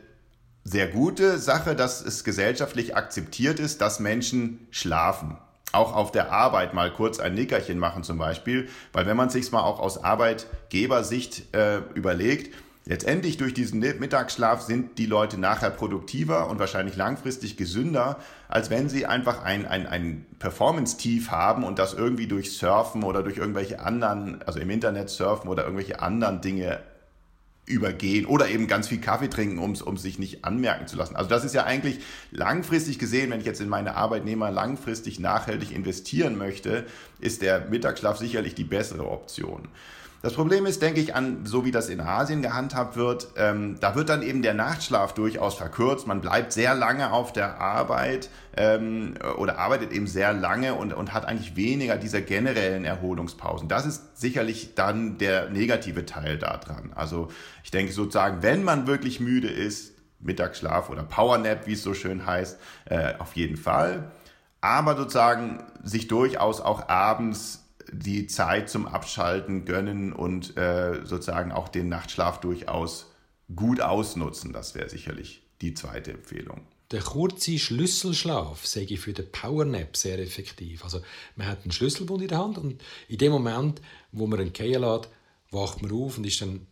sehr 0.66 0.88
gute 0.88 1.38
Sache, 1.40 1.74
dass 1.74 2.02
es 2.02 2.26
gesellschaftlich 2.26 2.98
akzeptiert 2.98 3.60
ist, 3.60 3.80
dass 3.80 4.02
Menschen 4.02 4.68
schlafen. 4.72 5.38
Auch 5.72 5.96
auf 5.96 6.12
der 6.12 6.34
Arbeit 6.34 6.74
mal 6.74 6.92
kurz 6.92 7.20
ein 7.20 7.34
Nickerchen 7.34 7.80
machen 7.80 8.04
zum 8.04 8.18
Beispiel, 8.18 8.68
weil 8.92 9.06
wenn 9.06 9.16
man 9.16 9.30
sich 9.30 9.50
mal 9.54 9.62
auch 9.62 9.80
aus 9.80 10.04
Arbeitgebersicht 10.04 11.56
äh, 11.56 11.78
überlegt, 11.96 12.54
Letztendlich 12.86 13.38
durch 13.38 13.54
diesen 13.54 13.80
Mittagsschlaf 13.80 14.62
sind 14.62 14.98
die 14.98 15.06
Leute 15.06 15.38
nachher 15.38 15.70
produktiver 15.70 16.50
und 16.50 16.58
wahrscheinlich 16.58 16.96
langfristig 16.96 17.56
gesünder, 17.56 18.18
als 18.48 18.72
wenn 18.72 18.90
sie 18.90 19.06
einfach 19.06 19.44
ein, 19.44 19.68
ein, 19.68 19.86
ein 19.86 20.26
Performance-Tief 20.40 21.30
haben 21.30 21.64
und 21.64 21.78
das 21.78 21.94
irgendwie 21.94 22.26
durch 22.26 22.58
Surfen 22.58 23.04
oder 23.04 23.22
durch 23.22 23.38
irgendwelche 23.38 23.82
anderen, 23.82 24.42
also 24.44 24.60
im 24.60 24.70
Internet 24.72 25.12
surfen 25.12 25.48
oder 25.48 25.64
irgendwelche 25.64 26.02
anderen 26.02 26.42
Dinge 26.42 26.80
übergehen 27.68 28.26
oder 28.26 28.50
eben 28.50 28.68
ganz 28.68 28.88
viel 28.88 29.00
Kaffee 29.00 29.30
trinken, 29.30 29.60
um 29.60 29.72
es 29.72 29.84
um 29.84 29.96
sich 29.98 30.18
nicht 30.18 30.44
anmerken 30.44 30.88
zu 30.88 30.98
lassen. 30.98 31.16
Also 31.16 31.30
das 31.30 31.46
ist 31.46 31.54
ja 31.54 31.64
eigentlich 31.64 32.00
langfristig 32.32 32.98
gesehen, 32.98 33.30
wenn 33.30 33.40
ich 33.40 33.46
jetzt 33.46 33.62
in 33.62 33.70
meine 33.70 33.96
Arbeitnehmer 33.96 34.50
langfristig 34.50 35.20
nachhaltig 35.20 35.72
investieren 35.72 36.36
möchte, 36.36 36.86
ist 37.20 37.44
der 37.44 37.68
Mittagsschlaf 37.70 38.18
sicherlich 38.18 38.56
die 38.56 38.64
bessere 38.64 39.08
Option. 39.08 39.68
Das 40.22 40.34
Problem 40.34 40.68
ist, 40.68 40.84
denke 40.84 41.00
ich, 41.00 41.16
an 41.16 41.48
so 41.48 41.66
wie 41.66 41.72
das 41.72 41.90
in 41.90 42.00
Asien 42.00 42.44
gehandhabt 42.44 42.96
wird, 42.96 43.30
ähm, 43.38 43.78
da 43.80 43.96
wird 43.96 44.10
dann 44.10 44.22
eben 44.22 44.44
der 44.44 44.54
Nachtschlaf 44.54 45.14
durchaus 45.14 45.56
verkürzt. 45.56 46.06
Man 46.06 46.22
bleibt 46.22 46.52
sehr 46.52 46.76
lange 46.76 47.12
auf 47.12 47.34
der 47.34 47.60
Arbeit 47.60 48.30
ähm, 48.56 49.16
oder 49.38 49.58
arbeitet 49.58 49.92
eben 49.92 50.06
sehr 50.06 50.32
lange 50.34 50.76
und, 50.76 50.94
und 50.94 51.14
hat 51.14 51.26
eigentlich 51.26 51.56
weniger 51.56 51.98
dieser 51.98 52.22
generellen 52.22 52.86
Erholungspausen. 52.86 53.68
Das 53.68 53.88
ist 53.88 54.20
sicherlich 54.20 54.76
dann 54.76 55.18
der 55.18 55.50
negative 55.50 56.06
Teil 56.06 56.38
daran. 56.38 56.92
Also 56.94 57.30
ich 57.64 57.72
denke 57.72 57.92
sozusagen, 57.92 58.44
wenn 58.44 58.64
man 58.64 58.86
wirklich 58.86 59.20
müde 59.20 59.48
ist, 59.50 59.94
Mittagsschlaf 60.20 60.92
oder 60.92 61.02
Powernap, 61.02 61.66
wie 61.66 61.74
es 61.74 61.82
so 61.82 61.96
schön 61.96 62.28
heißt, 62.28 62.60
äh, 62.86 63.16
auf 63.18 63.36
jeden 63.36 63.58
Fall. 63.58 64.12
Aber 64.62 64.96
sozusagen 64.96 65.64
sich 65.82 66.08
durchaus 66.08 66.62
auch 66.62 66.88
abends 66.90 67.61
die 67.92 68.28
Zeit 68.28 68.70
zum 68.70 68.88
Abschalten 68.88 69.66
gönnen 69.66 70.14
und 70.14 70.58
äh, 70.58 71.06
sozusagen 71.06 71.52
auch 71.52 71.70
den 71.70 71.90
Nachtschlaf 71.90 72.40
durchaus 72.40 73.08
gut 73.56 73.82
ausnutzen. 73.82 74.54
Das 74.54 74.76
wäre 74.76 74.90
sicherlich 74.90 75.44
die 75.62 75.74
zweite 75.74 76.12
Empfehlung. 76.12 76.62
Der 76.92 77.02
kurze 77.02 77.58
Schlüsselschlaf 77.58 78.66
sage 78.66 78.94
ich 78.94 79.00
für 79.00 79.14
den 79.14 79.32
Powernap 79.32 79.96
sehr 79.96 80.20
effektiv. 80.20 80.84
Also 80.84 81.02
man 81.36 81.48
hat 81.48 81.64
einen 81.64 81.72
Schlüsselbund 81.72 82.22
in 82.22 82.28
der 82.28 82.38
Hand 82.38 82.58
und 82.58 82.82
in 83.08 83.18
dem 83.18 83.32
Moment, 83.32 83.82
wo 84.12 84.28
man 84.28 84.40
einen 84.40 84.54
Keier 84.54 84.80
lässt, 84.80 85.10
wacht 85.52 85.82
man 85.82 85.92
auf 85.92 86.18
und 86.18 86.28
ist 86.28 86.42
dann 86.42 86.68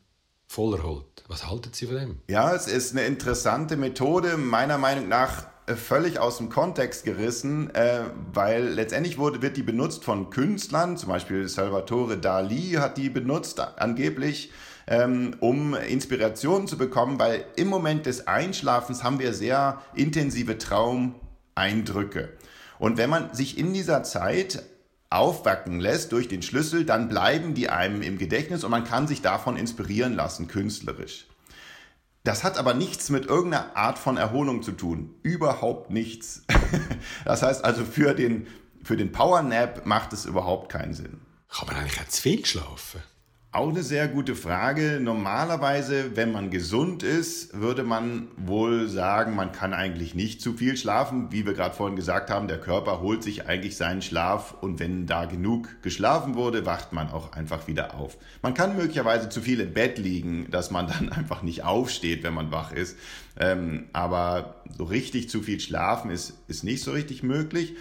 voll 0.47 0.75
erholt. 0.75 1.23
Was 1.27 1.47
halten 1.47 1.69
Sie 1.71 1.85
von 1.85 1.95
dem? 1.95 2.19
Ja, 2.27 2.53
es 2.53 2.67
ist 2.67 2.91
eine 2.91 3.05
interessante 3.05 3.77
Methode. 3.77 4.35
Meiner 4.35 4.77
Meinung 4.77 5.07
nach 5.07 5.45
völlig 5.75 6.19
aus 6.19 6.37
dem 6.37 6.49
Kontext 6.49 7.05
gerissen, 7.05 7.73
äh, 7.73 8.01
weil 8.33 8.67
letztendlich 8.67 9.17
wurde, 9.17 9.41
wird 9.41 9.57
die 9.57 9.63
benutzt 9.63 10.03
von 10.03 10.29
Künstlern, 10.29 10.97
zum 10.97 11.09
Beispiel 11.09 11.47
Salvatore 11.47 12.17
Dali 12.17 12.73
hat 12.79 12.97
die 12.97 13.09
benutzt 13.09 13.59
angeblich, 13.59 14.51
ähm, 14.87 15.35
um 15.39 15.75
Inspirationen 15.75 16.67
zu 16.67 16.77
bekommen, 16.77 17.19
weil 17.19 17.45
im 17.55 17.67
Moment 17.67 18.05
des 18.05 18.27
Einschlafens 18.27 19.03
haben 19.03 19.19
wir 19.19 19.33
sehr 19.33 19.81
intensive 19.95 20.57
Traumeindrücke. 20.57 22.29
Und 22.79 22.97
wenn 22.97 23.09
man 23.09 23.33
sich 23.33 23.57
in 23.57 23.73
dieser 23.73 24.03
Zeit 24.03 24.63
aufwacken 25.09 25.79
lässt 25.79 26.11
durch 26.11 26.27
den 26.27 26.41
Schlüssel, 26.41 26.85
dann 26.85 27.09
bleiben 27.09 27.53
die 27.53 27.69
einem 27.69 28.01
im 28.01 28.17
Gedächtnis 28.17 28.63
und 28.63 28.71
man 28.71 28.83
kann 28.83 29.07
sich 29.07 29.21
davon 29.21 29.57
inspirieren 29.57 30.13
lassen, 30.13 30.47
künstlerisch. 30.47 31.27
Das 32.29 32.43
hat 32.43 32.59
aber 32.59 32.75
nichts 32.75 33.09
mit 33.09 33.25
irgendeiner 33.25 33.75
Art 33.75 33.97
von 33.97 34.15
Erholung 34.15 34.61
zu 34.61 34.73
tun. 34.73 35.15
Überhaupt 35.23 35.89
nichts. 35.89 36.43
Das 37.25 37.41
heißt 37.41 37.65
also, 37.65 37.83
für 37.83 38.13
den, 38.13 38.45
für 38.83 38.95
den 38.95 39.11
Power 39.11 39.41
Nap 39.41 39.87
macht 39.87 40.13
es 40.13 40.25
überhaupt 40.25 40.71
keinen 40.71 40.93
Sinn. 40.93 41.21
Kann 41.49 41.65
man 41.65 41.77
eigentlich 41.77 41.99
auch 41.99 42.07
zu 42.07 42.21
viel 42.21 42.45
schlafen? 42.45 43.01
Auch 43.51 43.69
eine 43.69 43.81
sehr 43.81 44.07
gute 44.07 44.35
Frage. 44.35 44.99
Normalerweise, 45.01 46.15
wenn 46.15 46.31
man 46.31 46.51
gesund 46.51 47.01
ist, 47.01 47.59
würde 47.59 47.81
man 47.81 48.27
wohl 48.37 48.87
sagen, 48.87 49.35
man 49.35 49.51
kann 49.51 49.73
eigentlich 49.73 50.13
nicht 50.13 50.39
zu 50.39 50.53
viel 50.53 50.77
schlafen. 50.77 51.31
Wie 51.31 51.47
wir 51.47 51.55
gerade 51.55 51.73
vorhin 51.73 51.95
gesagt 51.95 52.29
haben, 52.29 52.47
der 52.47 52.59
Körper 52.59 53.01
holt 53.01 53.23
sich 53.23 53.47
eigentlich 53.47 53.75
seinen 53.75 54.03
Schlaf 54.03 54.53
und 54.61 54.79
wenn 54.79 55.07
da 55.07 55.25
genug 55.25 55.81
geschlafen 55.81 56.35
wurde, 56.35 56.67
wacht 56.67 56.93
man 56.93 57.09
auch 57.09 57.31
einfach 57.31 57.65
wieder 57.65 57.95
auf. 57.95 58.19
Man 58.43 58.53
kann 58.53 58.77
möglicherweise 58.77 59.29
zu 59.29 59.41
viel 59.41 59.61
im 59.61 59.73
Bett 59.73 59.97
liegen, 59.97 60.51
dass 60.51 60.69
man 60.69 60.85
dann 60.85 61.09
einfach 61.11 61.41
nicht 61.41 61.63
aufsteht, 61.63 62.21
wenn 62.21 62.35
man 62.35 62.51
wach 62.51 62.71
ist. 62.71 62.99
Ähm, 63.39 63.85
aber 63.93 64.61
so 64.77 64.83
richtig 64.83 65.27
zu 65.27 65.41
viel 65.41 65.59
schlafen 65.59 66.11
ist, 66.11 66.37
ist 66.47 66.63
nicht 66.63 66.83
so 66.83 66.91
richtig 66.91 67.23
möglich. 67.23 67.73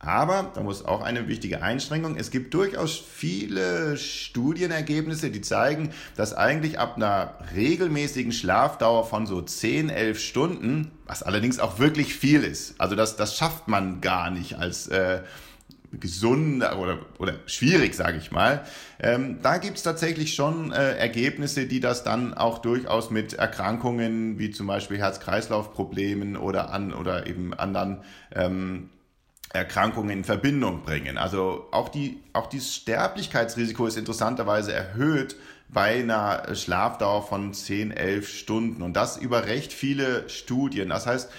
Aber 0.00 0.52
da 0.54 0.62
muss 0.62 0.84
auch 0.84 1.02
eine 1.02 1.26
wichtige 1.26 1.60
Einschränkung. 1.62 2.16
Es 2.16 2.30
gibt 2.30 2.54
durchaus 2.54 2.96
viele 2.96 3.96
Studienergebnisse, 3.96 5.30
die 5.30 5.40
zeigen, 5.40 5.90
dass 6.16 6.34
eigentlich 6.34 6.78
ab 6.78 6.96
einer 6.96 7.34
regelmäßigen 7.54 8.30
Schlafdauer 8.30 9.06
von 9.06 9.26
so 9.26 9.42
10, 9.42 9.90
11 9.90 10.20
Stunden, 10.20 10.92
was 11.06 11.24
allerdings 11.24 11.58
auch 11.58 11.80
wirklich 11.80 12.14
viel 12.14 12.44
ist, 12.44 12.80
also 12.80 12.94
das, 12.94 13.16
das 13.16 13.36
schafft 13.36 13.66
man 13.66 14.00
gar 14.00 14.30
nicht 14.30 14.56
als 14.56 14.86
äh, 14.86 15.22
gesund 15.92 16.62
oder, 16.62 16.98
oder 17.18 17.34
schwierig, 17.46 17.94
sage 17.94 18.18
ich 18.18 18.30
mal. 18.30 18.64
Ähm, 19.00 19.38
da 19.42 19.58
gibt 19.58 19.78
es 19.78 19.82
tatsächlich 19.82 20.34
schon 20.34 20.70
äh, 20.70 20.96
Ergebnisse, 20.96 21.66
die 21.66 21.80
das 21.80 22.04
dann 22.04 22.34
auch 22.34 22.58
durchaus 22.58 23.10
mit 23.10 23.32
Erkrankungen 23.32 24.38
wie 24.38 24.50
zum 24.50 24.66
Beispiel 24.66 24.98
Herz-Kreislauf-Problemen 24.98 26.36
oder 26.36 26.70
an 26.70 26.92
oder 26.92 27.26
eben 27.26 27.54
anderen 27.54 28.02
ähm, 28.34 28.90
Erkrankungen 29.52 30.10
in 30.10 30.24
Verbindung 30.24 30.82
bringen. 30.82 31.18
Also 31.18 31.66
auch, 31.70 31.88
die, 31.88 32.20
auch 32.32 32.46
dieses 32.46 32.74
Sterblichkeitsrisiko 32.74 33.86
ist 33.86 33.96
interessanterweise 33.96 34.72
erhöht 34.72 35.36
bei 35.68 36.00
einer 36.00 36.54
Schlafdauer 36.54 37.26
von 37.26 37.52
10, 37.52 37.90
11 37.90 38.28
Stunden 38.28 38.82
und 38.82 38.94
das 38.94 39.16
über 39.16 39.46
recht 39.46 39.72
viele 39.72 40.28
Studien. 40.28 40.90
Das 40.90 41.06
heißt, 41.06 41.30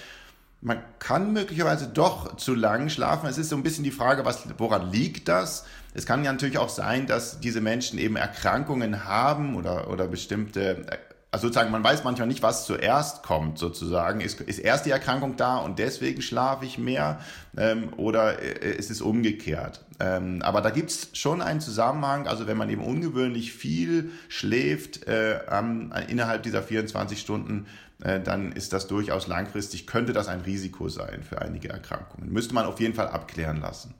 man 0.62 0.78
kann 0.98 1.32
möglicherweise 1.32 1.88
doch 1.88 2.36
zu 2.36 2.54
lang 2.54 2.90
schlafen. 2.90 3.28
Es 3.28 3.38
ist 3.38 3.48
so 3.48 3.56
ein 3.56 3.62
bisschen 3.62 3.84
die 3.84 3.90
Frage, 3.90 4.24
was, 4.24 4.44
woran 4.58 4.90
liegt 4.92 5.28
das? 5.28 5.64
Es 5.94 6.06
kann 6.06 6.22
ja 6.22 6.30
natürlich 6.30 6.58
auch 6.58 6.68
sein, 6.68 7.06
dass 7.06 7.40
diese 7.40 7.60
Menschen 7.60 7.98
eben 7.98 8.16
Erkrankungen 8.16 9.04
haben 9.04 9.56
oder, 9.56 9.90
oder 9.90 10.06
bestimmte 10.06 10.86
also 11.32 11.46
sozusagen, 11.46 11.70
man 11.70 11.84
weiß 11.84 12.02
manchmal 12.02 12.26
nicht, 12.26 12.42
was 12.42 12.66
zuerst 12.66 13.22
kommt, 13.22 13.58
sozusagen. 13.58 14.20
Ist, 14.20 14.40
ist 14.40 14.58
erst 14.58 14.86
die 14.86 14.90
Erkrankung 14.90 15.36
da 15.36 15.58
und 15.58 15.78
deswegen 15.78 16.22
schlafe 16.22 16.64
ich 16.64 16.76
mehr 16.76 17.20
ähm, 17.56 17.92
oder 17.96 18.42
äh, 18.42 18.76
ist 18.76 18.90
es 18.90 19.00
umgekehrt? 19.00 19.84
Ähm, 20.00 20.42
aber 20.42 20.60
da 20.60 20.70
gibt 20.70 20.90
es 20.90 21.10
schon 21.12 21.40
einen 21.40 21.60
Zusammenhang, 21.60 22.26
also 22.26 22.48
wenn 22.48 22.56
man 22.56 22.68
eben 22.68 22.82
ungewöhnlich 22.82 23.52
viel 23.52 24.10
schläft 24.28 25.06
äh, 25.06 25.38
ähm, 25.48 25.92
innerhalb 26.08 26.42
dieser 26.42 26.64
24 26.64 27.20
Stunden, 27.20 27.66
äh, 28.02 28.18
dann 28.18 28.50
ist 28.50 28.72
das 28.72 28.88
durchaus 28.88 29.28
langfristig, 29.28 29.86
könnte 29.86 30.12
das 30.12 30.26
ein 30.26 30.40
Risiko 30.40 30.88
sein 30.88 31.22
für 31.22 31.40
einige 31.40 31.68
Erkrankungen. 31.68 32.32
Müsste 32.32 32.54
man 32.54 32.66
auf 32.66 32.80
jeden 32.80 32.94
Fall 32.94 33.08
abklären 33.08 33.60
lassen. 33.60 33.94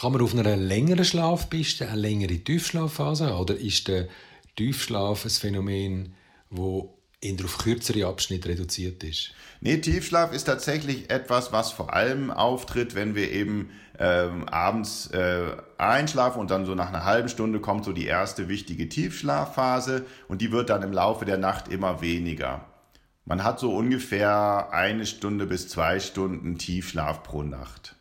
Kann 0.00 0.10
man 0.10 0.22
auf 0.22 0.34
einer 0.34 0.56
längeren 0.56 1.04
Schlafpiste 1.04 1.86
eine 1.88 2.00
längere 2.00 2.38
Tiefschlafphase 2.38 3.32
oder 3.36 3.56
ist 3.56 3.86
der 3.86 4.08
Tiefschlaf 4.56 5.24
ein 5.24 5.30
Phänomen, 5.30 6.14
wo 6.56 6.98
eher 7.20 7.44
auf 7.44 7.58
kürzere 7.58 8.06
Abschnitte 8.06 8.48
reduziert 8.48 9.02
ist? 9.02 9.32
Nee, 9.60 9.78
Tiefschlaf 9.78 10.32
ist 10.32 10.44
tatsächlich 10.44 11.10
etwas, 11.10 11.52
was 11.52 11.72
vor 11.72 11.94
allem 11.94 12.30
auftritt, 12.30 12.94
wenn 12.94 13.14
wir 13.14 13.30
eben 13.30 13.70
ähm, 13.98 14.48
abends 14.48 15.06
äh, 15.08 15.56
einschlafen 15.78 16.40
und 16.40 16.50
dann 16.50 16.66
so 16.66 16.74
nach 16.74 16.88
einer 16.88 17.04
halben 17.04 17.28
Stunde 17.28 17.60
kommt 17.60 17.84
so 17.84 17.92
die 17.92 18.06
erste 18.06 18.48
wichtige 18.48 18.88
Tiefschlafphase 18.88 20.04
und 20.28 20.42
die 20.42 20.52
wird 20.52 20.70
dann 20.70 20.82
im 20.82 20.92
Laufe 20.92 21.24
der 21.24 21.38
Nacht 21.38 21.68
immer 21.68 22.00
weniger. 22.00 22.66
Man 23.24 23.42
hat 23.42 23.58
so 23.58 23.74
ungefähr 23.74 24.68
eine 24.72 25.06
Stunde 25.06 25.46
bis 25.46 25.68
zwei 25.68 25.98
Stunden 25.98 26.58
Tiefschlaf 26.58 27.22
pro 27.22 27.42
Nacht. 27.42 27.96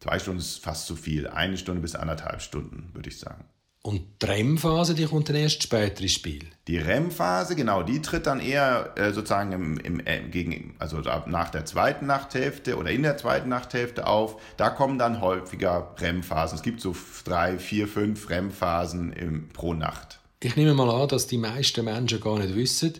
Zwei 0.00 0.18
Stunden 0.18 0.40
ist 0.40 0.62
fast 0.62 0.86
zu 0.86 0.96
viel. 0.96 1.26
Eine 1.26 1.58
Stunde 1.58 1.82
bis 1.82 1.94
anderthalb 1.94 2.40
Stunden, 2.40 2.90
würde 2.94 3.08
ich 3.08 3.18
sagen. 3.18 3.44
Und 3.86 4.22
die 4.22 4.26
REM-Phase, 4.26 4.94
die 4.94 5.04
kommt 5.04 5.28
dann 5.28 5.36
erst 5.36 5.62
später 5.62 6.00
ins 6.00 6.12
Spiel. 6.12 6.46
Die 6.68 6.78
REM-Phase, 6.78 7.54
genau, 7.54 7.82
die 7.82 8.00
tritt 8.00 8.26
dann 8.26 8.40
eher 8.40 8.94
äh, 8.96 9.12
sozusagen 9.12 9.52
im, 9.52 9.76
im, 9.76 10.00
äh, 10.06 10.22
gegen, 10.22 10.74
also 10.78 11.00
nach 11.26 11.50
der 11.50 11.66
zweiten 11.66 12.06
Nachthälfte 12.06 12.78
oder 12.78 12.90
in 12.90 13.02
der 13.02 13.18
zweiten 13.18 13.50
Nachthälfte 13.50 14.06
auf. 14.06 14.40
Da 14.56 14.70
kommen 14.70 14.98
dann 14.98 15.20
häufiger 15.20 15.94
REM-Phasen. 15.98 16.56
Es 16.56 16.62
gibt 16.62 16.80
so 16.80 16.96
drei, 17.24 17.58
vier, 17.58 17.86
fünf 17.86 18.30
REM-Phasen 18.30 19.50
pro 19.52 19.74
Nacht. 19.74 20.18
Ich 20.40 20.56
nehme 20.56 20.72
mal 20.72 20.88
an, 20.88 21.08
dass 21.08 21.26
die 21.26 21.36
meisten 21.36 21.84
Menschen 21.84 22.20
gar 22.20 22.38
nicht 22.38 22.54
wissen, 22.54 22.94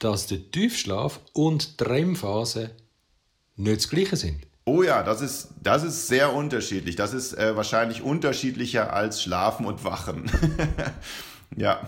dass 0.00 0.26
der 0.26 0.50
Tiefschlaf 0.50 1.20
und 1.34 1.78
die 1.78 1.84
REM-Phase 1.84 2.72
nicht 3.54 3.76
das 3.76 3.88
Gleiche 3.88 4.16
sind. 4.16 4.44
Oh 4.68 4.82
ja, 4.82 5.04
das 5.04 5.20
ist, 5.20 5.50
das 5.62 5.84
ist 5.84 6.08
sehr 6.08 6.34
unterschiedlich. 6.34 6.96
Das 6.96 7.14
ist 7.14 7.34
äh, 7.34 7.54
wahrscheinlich 7.54 8.02
unterschiedlicher 8.02 8.92
als 8.92 9.22
Schlafen 9.22 9.64
und 9.64 9.84
Wachen. 9.84 10.28
ja. 11.56 11.80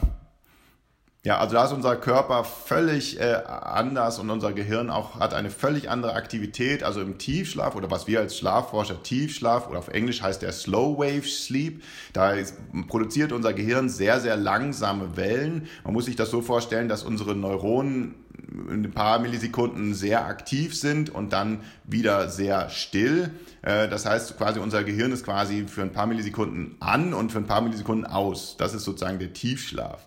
Ja, 1.25 1.39
also 1.39 1.57
da 1.57 1.65
ist 1.65 1.73
unser 1.73 1.97
Körper 1.97 2.45
völlig 2.45 3.19
äh, 3.19 3.35
anders 3.45 4.21
und 4.21 4.31
unser 4.31 4.53
Gehirn 4.53 4.91
auch 4.91 5.19
hat 5.19 5.35
eine 5.35 5.51
völlig 5.51 5.91
andere 5.91 6.13
Aktivität. 6.13 6.85
Also 6.85 7.01
im 7.01 7.19
Tiefschlaf 7.19 7.75
oder 7.75 7.91
was 7.91 8.07
wir 8.07 8.21
als 8.21 8.39
Schlafforscher 8.39 9.03
Tiefschlaf 9.03 9.69
oder 9.69 9.81
auf 9.81 9.89
Englisch 9.89 10.23
heißt 10.23 10.43
der 10.43 10.53
Slow 10.53 10.99
Wave 10.99 11.27
Sleep, 11.27 11.83
da 12.13 12.31
ist, 12.31 12.55
produziert 12.87 13.33
unser 13.33 13.55
Gehirn 13.55 13.89
sehr, 13.89 14.21
sehr 14.21 14.37
langsame 14.37 15.17
Wellen. 15.17 15.67
Man 15.83 15.95
muss 15.95 16.05
sich 16.05 16.15
das 16.15 16.31
so 16.31 16.43
vorstellen, 16.43 16.89
dass 16.89 17.03
unsere 17.03 17.35
Neuronen 17.35 18.15
ein 18.71 18.91
paar 18.93 19.19
Millisekunden 19.19 19.95
sehr 19.95 20.27
aktiv 20.27 20.75
sind 20.79 21.11
und 21.11 21.33
dann 21.33 21.61
wieder 21.85 22.29
sehr 22.29 22.71
still. 22.71 23.31
Äh, 23.63 23.89
das 23.89 24.07
heißt, 24.07 24.37
quasi 24.37 24.61
unser 24.61 24.85
Gehirn 24.85 25.13
ist 25.13 25.25
quasi 25.25 25.67
für 25.67 25.83
ein 25.83 25.93
paar 25.93 26.07
Millisekunden 26.07 26.77
an 26.81 27.15
und 27.15 27.33
für 27.33 27.39
ein 27.39 27.47
paar 27.47 27.61
Millisekunden 27.61 28.07
aus. 28.07 28.57
Das 28.59 28.75
ist 28.75 28.85
sozusagen 28.85 29.19
der 29.19 29.33
Tiefschlaf. 29.33 30.07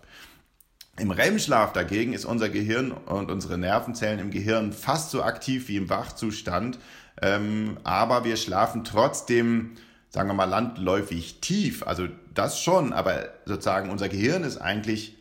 Im 0.98 1.10
REM-Schlaf 1.10 1.72
dagegen 1.72 2.12
ist 2.12 2.24
unser 2.24 2.50
Gehirn 2.50 2.92
und 2.92 3.30
unsere 3.30 3.56
Nervenzellen 3.56 4.18
im 4.18 4.30
Gehirn 4.30 4.72
fast 4.72 5.10
so 5.10 5.22
aktiv 5.22 5.68
wie 5.68 5.76
im 5.76 5.88
Wachzustand, 5.88 6.78
ähm, 7.22 7.78
aber 7.82 8.24
wir 8.24 8.36
schlafen 8.36 8.84
trotzdem 8.84 9.76
sagen 10.12 10.28
wir 10.28 10.34
mal, 10.34 10.44
landläufig 10.44 11.40
tief. 11.40 11.86
Also 11.86 12.06
das 12.34 12.60
schon, 12.60 12.92
aber 12.92 13.30
sozusagen 13.46 13.90
unser 13.90 14.08
Gehirn 14.10 14.44
ist 14.44 14.58
eigentlich 14.58 15.16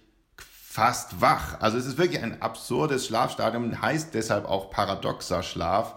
fast 0.71 1.19
wach. 1.19 1.59
Also 1.59 1.77
es 1.77 1.85
ist 1.85 1.97
wirklich 1.97 2.23
ein 2.23 2.41
absurdes 2.41 3.05
Schlafstadium, 3.05 3.81
heißt 3.81 4.13
deshalb 4.13 4.45
auch 4.45 4.69
paradoxer 4.69 5.43
Schlaf. 5.43 5.95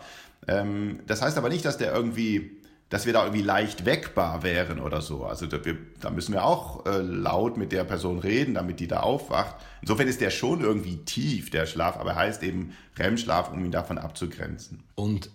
Ähm, 0.49 0.99
das 1.07 1.23
heißt 1.23 1.39
aber 1.39 1.49
nicht, 1.49 1.65
dass 1.65 1.79
der 1.79 1.95
irgendwie, 1.95 2.61
dass 2.89 3.07
wir 3.07 3.13
da 3.13 3.23
irgendwie 3.23 3.45
leicht 3.45 3.85
weckbar 3.85 4.43
wären 4.43 4.81
oder 4.81 5.01
so. 5.01 5.27
Also 5.27 5.47
da, 5.47 5.65
wir, 5.65 5.77
da 6.01 6.11
müssen 6.11 6.33
wir 6.33 6.45
auch 6.45 6.87
äh, 6.87 6.99
laut 7.03 7.57
mit 7.57 7.71
der 7.71 7.85
Person 7.85 8.19
reden, 8.19 8.55
damit 8.55 8.81
die 8.81 8.89
da 8.89 8.99
aufwacht. 8.99 9.55
Insofern 9.81 10.09
ist 10.09 10.21
der 10.21 10.31
schon 10.31 10.61
irgendwie 10.61 10.97
tief, 11.05 11.51
der 11.51 11.67
Schlaf, 11.67 11.97
aber 11.97 12.17
heißt 12.17 12.43
eben 12.43 12.75
REM-Schlaf, 12.99 13.53
um 13.53 13.65
ihn 13.65 13.71
davon 13.71 13.97
abzugrenzen. 13.97 14.83
Und 14.97 15.31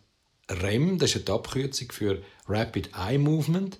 REM, 0.49 0.99
das 0.99 1.15
ist 1.15 1.29
eine 1.29 1.37
Abkürzung 1.37 1.93
für 1.93 2.21
Rapid 2.45 2.89
Eye 2.93 3.17
Movement. 3.17 3.79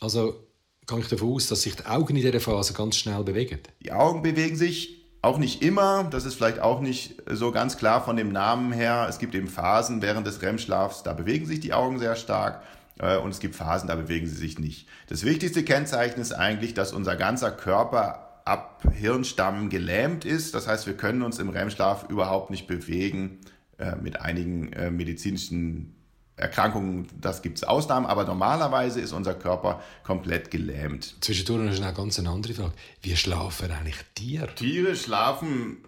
Also 0.00 0.45
gehe 0.86 0.98
ich 0.98 1.08
davon 1.08 1.34
aus, 1.34 1.48
dass 1.48 1.62
sich 1.62 1.76
die 1.76 1.86
Augen 1.86 2.16
in 2.16 2.22
dieser 2.22 2.40
Phase 2.40 2.72
ganz 2.72 2.96
schnell 2.96 3.22
bewegen. 3.24 3.60
Die 3.82 3.92
Augen 3.92 4.22
bewegen 4.22 4.56
sich 4.56 5.04
auch 5.22 5.38
nicht 5.38 5.62
immer, 5.62 6.04
das 6.04 6.24
ist 6.24 6.34
vielleicht 6.34 6.60
auch 6.60 6.80
nicht 6.80 7.22
so 7.28 7.50
ganz 7.50 7.76
klar 7.76 8.04
von 8.04 8.16
dem 8.16 8.30
Namen 8.30 8.72
her. 8.72 9.06
Es 9.08 9.18
gibt 9.18 9.34
eben 9.34 9.48
Phasen 9.48 10.00
während 10.02 10.26
des 10.26 10.40
REM-Schlafs, 10.42 11.02
da 11.02 11.12
bewegen 11.12 11.46
sich 11.46 11.60
die 11.60 11.72
Augen 11.72 11.98
sehr 11.98 12.14
stark 12.14 12.62
äh, 13.00 13.16
und 13.16 13.30
es 13.30 13.40
gibt 13.40 13.56
Phasen, 13.56 13.88
da 13.88 13.96
bewegen 13.96 14.26
sie 14.26 14.36
sich 14.36 14.58
nicht. 14.58 14.86
Das 15.08 15.24
wichtigste 15.24 15.64
Kennzeichen 15.64 16.20
ist 16.20 16.32
eigentlich, 16.32 16.74
dass 16.74 16.92
unser 16.92 17.16
ganzer 17.16 17.50
Körper 17.50 18.42
ab 18.44 18.84
Hirnstamm 18.92 19.70
gelähmt 19.70 20.24
ist. 20.24 20.54
Das 20.54 20.68
heißt, 20.68 20.86
wir 20.86 20.96
können 20.96 21.22
uns 21.22 21.40
im 21.40 21.48
REM-Schlaf 21.48 22.08
überhaupt 22.08 22.50
nicht 22.50 22.68
bewegen. 22.68 23.40
Äh, 23.78 23.96
mit 23.96 24.22
einigen 24.22 24.72
äh, 24.72 24.90
medizinischen 24.90 25.95
Erkrankungen, 26.36 27.08
das 27.18 27.40
gibt 27.40 27.58
es 27.58 27.64
Ausnahmen, 27.64 28.04
aber 28.04 28.24
normalerweise 28.24 29.00
ist 29.00 29.12
unser 29.12 29.34
Körper 29.34 29.80
komplett 30.04 30.50
gelähmt. 30.50 31.16
Zwischendurch 31.22 31.78
noch 31.78 31.86
eine 31.86 31.94
ganz 31.94 32.18
andere 32.18 32.52
Frage. 32.52 32.72
Wie 33.00 33.16
schlafen 33.16 33.70
eigentlich 33.70 33.96
Tiere? 34.14 34.54
Tiere 34.54 34.96
schlafen 34.96 35.78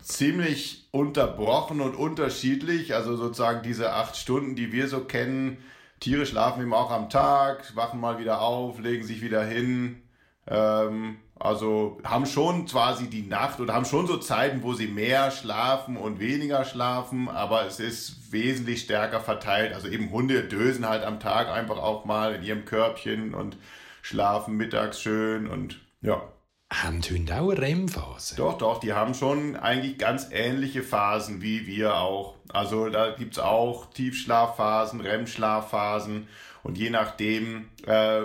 ziemlich 0.00 0.88
unterbrochen 0.92 1.82
und 1.82 1.94
unterschiedlich. 1.94 2.94
Also 2.94 3.16
sozusagen 3.16 3.62
diese 3.62 3.92
acht 3.92 4.16
Stunden, 4.16 4.56
die 4.56 4.72
wir 4.72 4.88
so 4.88 5.00
kennen. 5.00 5.58
Tiere 6.00 6.24
schlafen 6.24 6.62
eben 6.62 6.72
auch 6.72 6.90
am 6.90 7.10
Tag, 7.10 7.76
wachen 7.76 8.00
mal 8.00 8.18
wieder 8.18 8.40
auf, 8.40 8.78
legen 8.78 9.04
sich 9.04 9.20
wieder 9.20 9.44
hin. 9.44 10.00
Ähm, 10.48 11.18
also 11.38 12.00
haben 12.02 12.26
schon 12.26 12.66
quasi 12.66 13.08
die 13.08 13.22
Nacht 13.22 13.60
oder 13.60 13.74
haben 13.74 13.84
schon 13.84 14.06
so 14.06 14.16
Zeiten, 14.16 14.62
wo 14.62 14.74
sie 14.74 14.88
mehr 14.88 15.30
schlafen 15.30 15.96
und 15.96 16.18
weniger 16.18 16.64
schlafen, 16.64 17.28
aber 17.28 17.66
es 17.66 17.78
ist 17.78 18.32
wesentlich 18.32 18.82
stärker 18.82 19.20
verteilt. 19.20 19.72
Also 19.72 19.88
eben 19.88 20.10
Hunde 20.10 20.42
dösen 20.44 20.88
halt 20.88 21.04
am 21.04 21.20
Tag 21.20 21.48
einfach 21.48 21.78
auch 21.78 22.04
mal 22.04 22.34
in 22.34 22.42
ihrem 22.42 22.64
Körbchen 22.64 23.34
und 23.34 23.56
schlafen 24.02 24.56
mittags 24.56 25.00
schön 25.00 25.46
und 25.46 25.80
ja. 26.00 26.22
Haben 26.70 27.00
Hunde 27.08 27.40
auch 27.40 27.50
eine 27.50 27.62
REM-Phase? 27.62 28.36
Doch, 28.36 28.58
doch, 28.58 28.78
die 28.80 28.92
haben 28.92 29.14
schon 29.14 29.56
eigentlich 29.56 29.96
ganz 29.96 30.28
ähnliche 30.30 30.82
Phasen 30.82 31.40
wie 31.40 31.66
wir 31.66 31.96
auch. 31.96 32.34
Also 32.50 32.88
da 32.90 33.10
gibt 33.10 33.34
es 33.34 33.38
auch 33.38 33.86
Tiefschlafphasen, 33.90 35.00
REM-Schlafphasen 35.00 36.28
und 36.62 36.76
je 36.76 36.90
nachdem, 36.90 37.68
äh, 37.86 38.22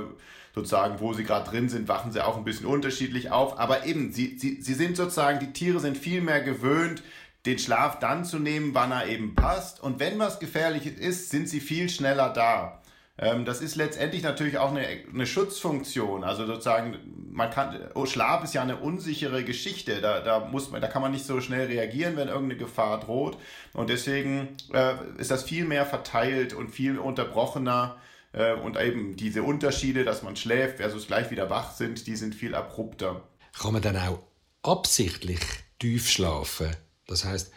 sozusagen, 0.53 0.99
wo 0.99 1.13
sie 1.13 1.23
gerade 1.23 1.49
drin 1.49 1.69
sind, 1.69 1.87
wachen 1.87 2.11
sie 2.11 2.23
auch 2.23 2.37
ein 2.37 2.43
bisschen 2.43 2.67
unterschiedlich 2.67 3.31
auf. 3.31 3.59
Aber 3.59 3.85
eben, 3.85 4.11
sie, 4.11 4.37
sie, 4.37 4.61
sie 4.61 4.73
sind 4.73 4.95
sozusagen, 4.95 5.39
die 5.39 5.53
Tiere 5.53 5.79
sind 5.79 5.97
viel 5.97 6.21
mehr 6.21 6.41
gewöhnt, 6.41 7.03
den 7.45 7.59
Schlaf 7.59 7.99
dann 7.99 8.23
zu 8.23 8.39
nehmen, 8.39 8.73
wann 8.73 8.91
er 8.91 9.07
eben 9.07 9.35
passt. 9.35 9.81
Und 9.81 9.99
wenn 9.99 10.19
was 10.19 10.39
Gefährliches 10.39 10.97
ist, 10.97 11.29
sind 11.29 11.49
sie 11.49 11.59
viel 11.59 11.89
schneller 11.89 12.29
da. 12.29 12.81
Ähm, 13.17 13.45
das 13.45 13.61
ist 13.61 13.75
letztendlich 13.75 14.23
natürlich 14.23 14.57
auch 14.57 14.71
eine, 14.71 14.85
eine 15.13 15.27
Schutzfunktion. 15.27 16.23
Also 16.23 16.45
sozusagen, 16.45 16.97
man 17.31 17.49
kann, 17.49 17.79
oh, 17.95 18.05
Schlaf 18.05 18.43
ist 18.43 18.53
ja 18.53 18.61
eine 18.61 18.77
unsichere 18.77 19.43
Geschichte. 19.43 20.01
Da, 20.01 20.21
da, 20.21 20.39
muss 20.39 20.71
man, 20.71 20.81
da 20.81 20.87
kann 20.87 21.01
man 21.01 21.11
nicht 21.11 21.25
so 21.25 21.41
schnell 21.41 21.67
reagieren, 21.67 22.15
wenn 22.15 22.27
irgendeine 22.27 22.57
Gefahr 22.57 22.99
droht. 22.99 23.37
Und 23.73 23.89
deswegen 23.89 24.55
äh, 24.73 24.93
ist 25.17 25.31
das 25.31 25.43
viel 25.43 25.65
mehr 25.65 25.85
verteilt 25.85 26.53
und 26.53 26.69
viel 26.69 26.97
unterbrochener. 26.97 27.97
Äh, 28.33 28.53
und 28.53 28.77
eben 28.77 29.15
diese 29.15 29.43
Unterschiede, 29.43 30.03
dass 30.03 30.23
man 30.23 30.35
schläft 30.35 30.77
versus 30.77 31.07
gleich 31.07 31.31
wieder 31.31 31.49
wach 31.49 31.71
sind, 31.71 32.07
die 32.07 32.15
sind 32.15 32.35
viel 32.35 32.55
abrupter. 32.55 33.21
Kann 33.57 33.73
man 33.73 33.81
dann 33.81 33.97
auch 33.97 34.19
absichtlich 34.63 35.39
tief 35.79 36.09
schlafen? 36.09 36.75
Das 37.07 37.23
heißt, 37.23 37.51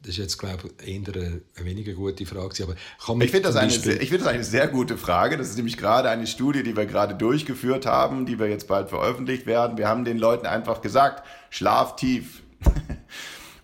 das 0.00 0.10
ist 0.10 0.18
jetzt, 0.18 0.38
glaube 0.38 0.70
ich, 0.80 0.88
eher 0.88 1.02
eine 1.14 1.42
weniger 1.56 1.92
gute 1.92 2.24
Frage. 2.26 2.62
Aber 2.62 2.76
kann 3.04 3.20
ich 3.20 3.30
finde 3.30 3.48
das, 3.48 3.56
eine, 3.56 3.70
find 3.70 4.20
das 4.20 4.28
eine 4.28 4.44
sehr 4.44 4.68
gute 4.68 4.96
Frage. 4.96 5.36
Das 5.36 5.48
ist 5.48 5.56
nämlich 5.56 5.76
gerade 5.76 6.08
eine 6.08 6.26
Studie, 6.26 6.62
die 6.62 6.76
wir 6.76 6.86
gerade 6.86 7.14
durchgeführt 7.14 7.86
haben, 7.86 8.24
die 8.24 8.38
wir 8.38 8.48
jetzt 8.48 8.68
bald 8.68 8.88
veröffentlicht 8.88 9.46
werden. 9.46 9.78
Wir 9.78 9.88
haben 9.88 10.04
den 10.04 10.18
Leuten 10.18 10.46
einfach 10.46 10.80
gesagt, 10.80 11.26
schlaf 11.50 11.96
tief. 11.96 12.42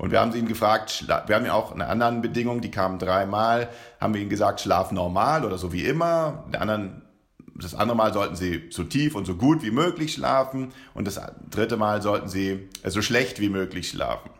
Und 0.02 0.10
wir 0.10 0.20
haben 0.20 0.32
sie 0.32 0.40
ihn 0.40 0.48
gefragt, 0.48 1.04
wir 1.06 1.36
haben 1.36 1.46
ja 1.46 1.52
auch 1.52 1.70
eine 1.70 1.86
anderen 1.86 2.22
Bedingung, 2.22 2.60
die 2.60 2.72
kamen 2.72 2.98
dreimal, 2.98 3.68
haben 4.00 4.12
wir 4.14 4.20
ihnen 4.20 4.30
gesagt, 4.30 4.60
schlaf 4.60 4.90
normal 4.90 5.44
oder 5.44 5.58
so 5.58 5.72
wie 5.72 5.84
immer. 5.84 6.42
Der 6.52 6.60
anderen, 6.60 7.02
das 7.54 7.76
andere 7.76 7.96
Mal 7.96 8.12
sollten 8.12 8.34
sie 8.34 8.64
so 8.70 8.82
tief 8.82 9.14
und 9.14 9.26
so 9.26 9.36
gut 9.36 9.62
wie 9.62 9.70
möglich 9.70 10.14
schlafen 10.14 10.72
und 10.94 11.06
das 11.06 11.20
dritte 11.48 11.76
Mal 11.76 12.02
sollten 12.02 12.26
sie 12.26 12.68
so 12.84 13.00
schlecht 13.00 13.38
wie 13.38 13.48
möglich 13.48 13.90
schlafen. 13.90 14.30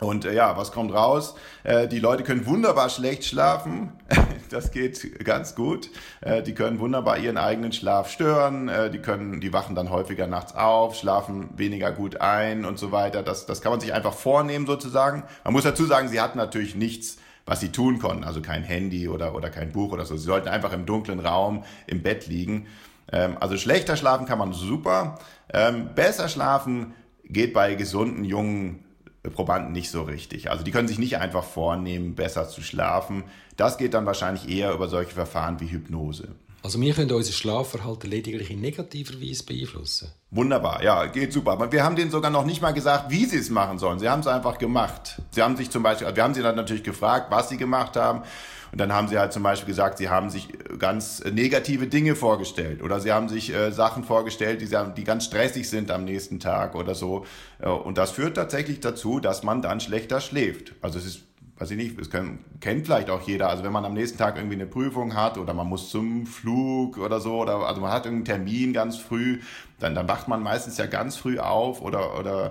Und 0.00 0.24
äh, 0.24 0.32
ja, 0.32 0.56
was 0.56 0.72
kommt 0.72 0.94
raus? 0.94 1.34
Äh, 1.64 1.86
die 1.86 2.00
Leute 2.00 2.22
können 2.22 2.46
wunderbar 2.46 2.88
schlecht 2.88 3.26
schlafen. 3.26 3.92
Das 4.52 4.70
geht 4.70 5.24
ganz 5.24 5.54
gut. 5.54 5.90
Äh, 6.20 6.42
die 6.42 6.54
können 6.54 6.78
wunderbar 6.78 7.18
ihren 7.18 7.36
eigenen 7.36 7.72
Schlaf 7.72 8.10
stören. 8.10 8.68
Äh, 8.68 8.90
die 8.90 8.98
können, 8.98 9.40
die 9.40 9.52
wachen 9.52 9.74
dann 9.74 9.90
häufiger 9.90 10.26
nachts 10.26 10.54
auf, 10.54 10.96
schlafen 10.96 11.50
weniger 11.56 11.92
gut 11.92 12.20
ein 12.20 12.64
und 12.64 12.78
so 12.78 12.92
weiter. 12.92 13.22
Das, 13.22 13.46
das 13.46 13.60
kann 13.60 13.72
man 13.72 13.80
sich 13.80 13.92
einfach 13.92 14.14
vornehmen 14.14 14.66
sozusagen. 14.66 15.24
Man 15.44 15.52
muss 15.52 15.64
dazu 15.64 15.84
sagen, 15.84 16.08
sie 16.08 16.20
hatten 16.20 16.38
natürlich 16.38 16.74
nichts, 16.74 17.18
was 17.46 17.60
sie 17.60 17.70
tun 17.70 17.98
konnten. 17.98 18.24
Also 18.24 18.42
kein 18.42 18.62
Handy 18.62 19.08
oder, 19.08 19.34
oder 19.34 19.50
kein 19.50 19.72
Buch 19.72 19.92
oder 19.92 20.04
so. 20.04 20.16
Sie 20.16 20.24
sollten 20.24 20.48
einfach 20.48 20.72
im 20.72 20.86
dunklen 20.86 21.20
Raum 21.20 21.64
im 21.86 22.02
Bett 22.02 22.26
liegen. 22.26 22.66
Ähm, 23.10 23.36
also 23.40 23.56
schlechter 23.56 23.96
schlafen 23.96 24.26
kann 24.26 24.38
man 24.38 24.52
super. 24.52 25.18
Ähm, 25.52 25.90
besser 25.94 26.28
schlafen 26.28 26.94
geht 27.24 27.52
bei 27.52 27.74
gesunden, 27.74 28.24
jungen 28.24 28.84
Probanden 29.30 29.72
nicht 29.72 29.90
so 29.90 30.02
richtig. 30.02 30.50
Also 30.50 30.64
die 30.64 30.72
können 30.72 30.88
sich 30.88 30.98
nicht 30.98 31.18
einfach 31.18 31.44
vornehmen, 31.44 32.14
besser 32.14 32.48
zu 32.48 32.60
schlafen. 32.60 33.24
Das 33.56 33.78
geht 33.78 33.94
dann 33.94 34.06
wahrscheinlich 34.06 34.48
eher 34.48 34.72
über 34.72 34.88
solche 34.88 35.12
Verfahren 35.12 35.60
wie 35.60 35.70
Hypnose. 35.70 36.28
Also 36.64 36.80
wir 36.80 36.94
können 36.94 37.10
unser 37.10 37.32
Schlafverhalten 37.32 38.08
lediglich 38.08 38.50
in 38.50 38.60
negativer 38.60 39.20
Weise 39.20 39.44
beeinflussen. 39.44 40.12
Wunderbar, 40.30 40.82
ja, 40.82 41.06
geht 41.06 41.32
super. 41.32 41.52
Aber 41.52 41.72
wir 41.72 41.82
haben 41.82 41.96
denen 41.96 42.12
sogar 42.12 42.30
noch 42.30 42.44
nicht 42.44 42.62
mal 42.62 42.72
gesagt, 42.72 43.10
wie 43.10 43.24
sie 43.24 43.38
es 43.38 43.50
machen 43.50 43.78
sollen. 43.78 43.98
Sie 43.98 44.08
haben 44.08 44.20
es 44.20 44.28
einfach 44.28 44.58
gemacht. 44.58 45.20
Sie 45.32 45.42
haben 45.42 45.56
sich 45.56 45.70
zum 45.70 45.82
Beispiel, 45.82 46.14
wir 46.14 46.22
haben 46.22 46.34
sie 46.34 46.42
dann 46.42 46.54
natürlich 46.54 46.84
gefragt, 46.84 47.26
was 47.30 47.48
sie 47.48 47.56
gemacht 47.56 47.96
haben. 47.96 48.22
Und 48.72 48.80
dann 48.80 48.92
haben 48.92 49.06
sie 49.06 49.18
halt 49.18 49.34
zum 49.34 49.42
Beispiel 49.42 49.68
gesagt, 49.68 49.98
sie 49.98 50.08
haben 50.08 50.30
sich 50.30 50.48
ganz 50.78 51.22
negative 51.24 51.86
Dinge 51.86 52.16
vorgestellt 52.16 52.82
oder 52.82 53.00
sie 53.00 53.12
haben 53.12 53.28
sich 53.28 53.54
äh, 53.54 53.70
Sachen 53.70 54.02
vorgestellt, 54.02 54.62
die, 54.62 54.68
die 54.96 55.04
ganz 55.04 55.26
stressig 55.26 55.68
sind 55.68 55.90
am 55.90 56.04
nächsten 56.04 56.40
Tag 56.40 56.74
oder 56.74 56.94
so. 56.94 57.26
Äh, 57.60 57.68
und 57.68 57.98
das 57.98 58.12
führt 58.12 58.34
tatsächlich 58.34 58.80
dazu, 58.80 59.20
dass 59.20 59.42
man 59.42 59.60
dann 59.60 59.78
schlechter 59.78 60.20
schläft. 60.20 60.74
Also 60.80 60.98
es 60.98 61.04
ist 61.04 61.22
weiß 61.58 61.70
ich 61.70 61.76
nicht, 61.76 62.00
das 62.00 62.10
kennt 62.10 62.86
vielleicht 62.86 63.08
auch 63.08 63.20
jeder. 63.20 63.48
Also 63.48 63.62
wenn 63.62 63.70
man 63.70 63.84
am 63.84 63.94
nächsten 63.94 64.18
Tag 64.18 64.36
irgendwie 64.36 64.56
eine 64.56 64.66
Prüfung 64.66 65.14
hat 65.14 65.38
oder 65.38 65.54
man 65.54 65.68
muss 65.68 65.90
zum 65.90 66.26
Flug 66.26 66.98
oder 66.98 67.20
so, 67.20 67.40
oder 67.40 67.54
also 67.66 67.80
man 67.80 67.92
hat 67.92 68.04
irgendeinen 68.04 68.44
Termin 68.44 68.72
ganz 68.72 68.96
früh, 68.96 69.38
dann, 69.78 69.94
dann 69.94 70.08
wacht 70.08 70.26
man 70.26 70.42
meistens 70.42 70.76
ja 70.78 70.86
ganz 70.86 71.16
früh 71.16 71.38
auf 71.38 71.80
oder, 71.80 72.18
oder 72.18 72.46
äh, 72.46 72.50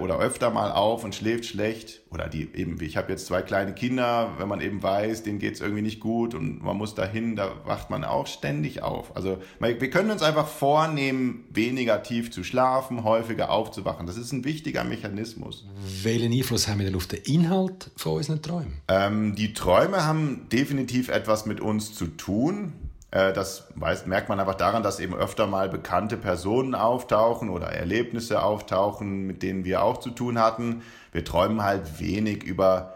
oder 0.00 0.18
öfter 0.18 0.50
mal 0.50 0.72
auf 0.72 1.04
und 1.04 1.14
schläft 1.14 1.44
schlecht. 1.44 2.02
Oder 2.10 2.28
die 2.28 2.48
eben, 2.54 2.80
ich 2.80 2.96
habe 2.96 3.12
jetzt 3.12 3.26
zwei 3.26 3.42
kleine 3.42 3.74
Kinder, 3.74 4.32
wenn 4.38 4.48
man 4.48 4.60
eben 4.60 4.82
weiß, 4.82 5.22
denen 5.22 5.38
geht 5.38 5.54
es 5.54 5.60
irgendwie 5.60 5.82
nicht 5.82 6.00
gut 6.00 6.34
und 6.34 6.62
man 6.62 6.76
muss 6.76 6.94
dahin, 6.94 7.36
da 7.36 7.50
wacht 7.64 7.90
man 7.90 8.04
auch 8.04 8.26
ständig 8.26 8.82
auf. 8.82 9.14
Also 9.14 9.38
wir 9.60 9.90
können 9.90 10.10
uns 10.10 10.22
einfach 10.22 10.46
vornehmen, 10.46 11.44
weniger 11.50 12.02
tief 12.02 12.30
zu 12.30 12.42
schlafen, 12.42 13.04
häufiger 13.04 13.50
aufzuwachen. 13.50 14.06
Das 14.06 14.16
ist 14.16 14.32
ein 14.32 14.44
wichtiger 14.44 14.84
Mechanismus. 14.84 15.66
Welchen 16.02 16.32
Einfluss 16.32 16.68
haben 16.68 16.78
wir 16.78 16.86
denn 16.86 16.96
auf 16.96 17.06
den 17.06 17.20
Inhalt 17.24 17.90
von 17.96 18.14
unseren 18.14 18.40
Träumen? 18.40 18.80
Ähm, 18.88 19.34
die 19.34 19.52
Träume 19.52 20.04
haben 20.04 20.48
definitiv 20.50 21.08
etwas 21.08 21.44
mit 21.44 21.60
uns 21.60 21.94
zu 21.94 22.06
tun. 22.06 22.72
Äh, 23.10 23.32
das 23.32 23.68
merkt 23.76 24.28
man 24.28 24.40
einfach 24.40 24.54
daran, 24.54 24.82
dass 24.82 25.00
eben 25.00 25.14
öfter 25.14 25.46
mal 25.46 25.68
bekannte 25.68 26.16
Personen 26.16 26.74
auftauchen 26.74 27.50
oder 27.50 27.68
Erlebnisse 27.68 28.42
auftauchen, 28.42 29.26
mit 29.26 29.42
denen 29.42 29.64
wir 29.64 29.82
auch 29.82 29.98
zu 29.98 30.10
tun 30.10 30.38
hatten. 30.38 30.82
Wir 31.12 31.24
träumen 31.24 31.62
halt 31.62 32.00
wenig 32.00 32.42
über, 32.42 32.94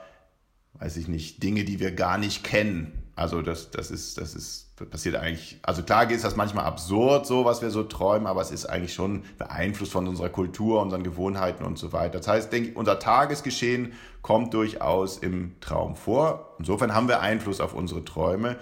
weiß 0.75 0.96
ich 0.96 1.09
nicht, 1.09 1.42
Dinge, 1.42 1.64
die 1.64 1.81
wir 1.81 1.92
gar 1.92 2.18
nicht 2.18 2.44
kennen. 2.44 3.01
Also 3.20 3.42
das, 3.42 3.70
das 3.70 3.90
ist, 3.90 4.16
das 4.16 4.35
ist, 4.35 4.75
passiert 4.90 5.16
eigentlich, 5.16 5.59
also 5.62 5.83
klar 5.83 6.11
ist 6.11 6.25
das 6.25 6.37
manchmal 6.37 6.64
absurd, 6.64 7.27
so 7.27 7.44
was 7.44 7.61
wir 7.61 7.70
so 7.70 7.83
träumen, 7.83 8.27
aber 8.27 8.40
es 8.40 8.51
ist 8.51 8.64
eigentlich 8.64 8.94
schon 8.94 9.25
beeinflusst 9.37 9.92
von 9.92 10.09
unserer 10.09 10.31
Kultur, 10.31 10.81
unseren 10.81 11.03
Gewohnheiten 11.03 11.62
und 11.64 11.77
so 11.79 11.92
weiter. 11.92 12.18
Das 12.18 12.29
heißt, 12.29 12.51
denke 12.51 12.70
ich, 12.70 12.77
unser 12.77 12.99
Tagesgeschehen 12.99 13.92
kommt 14.23 14.55
durchaus 14.55 15.18
im 15.18 15.61
Traum 15.61 15.96
vor. 15.96 16.55
Insofern 16.59 16.94
haben 16.94 17.09
wir 17.09 17.20
Einfluss 17.20 17.61
auf 17.61 17.75
unsere 17.75 18.07
Träume. 18.07 18.57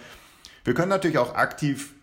Wir 0.69 0.75
können 0.75 0.91
natürlich 0.91 1.17
auch 1.17 1.35
aktiv 1.35 1.95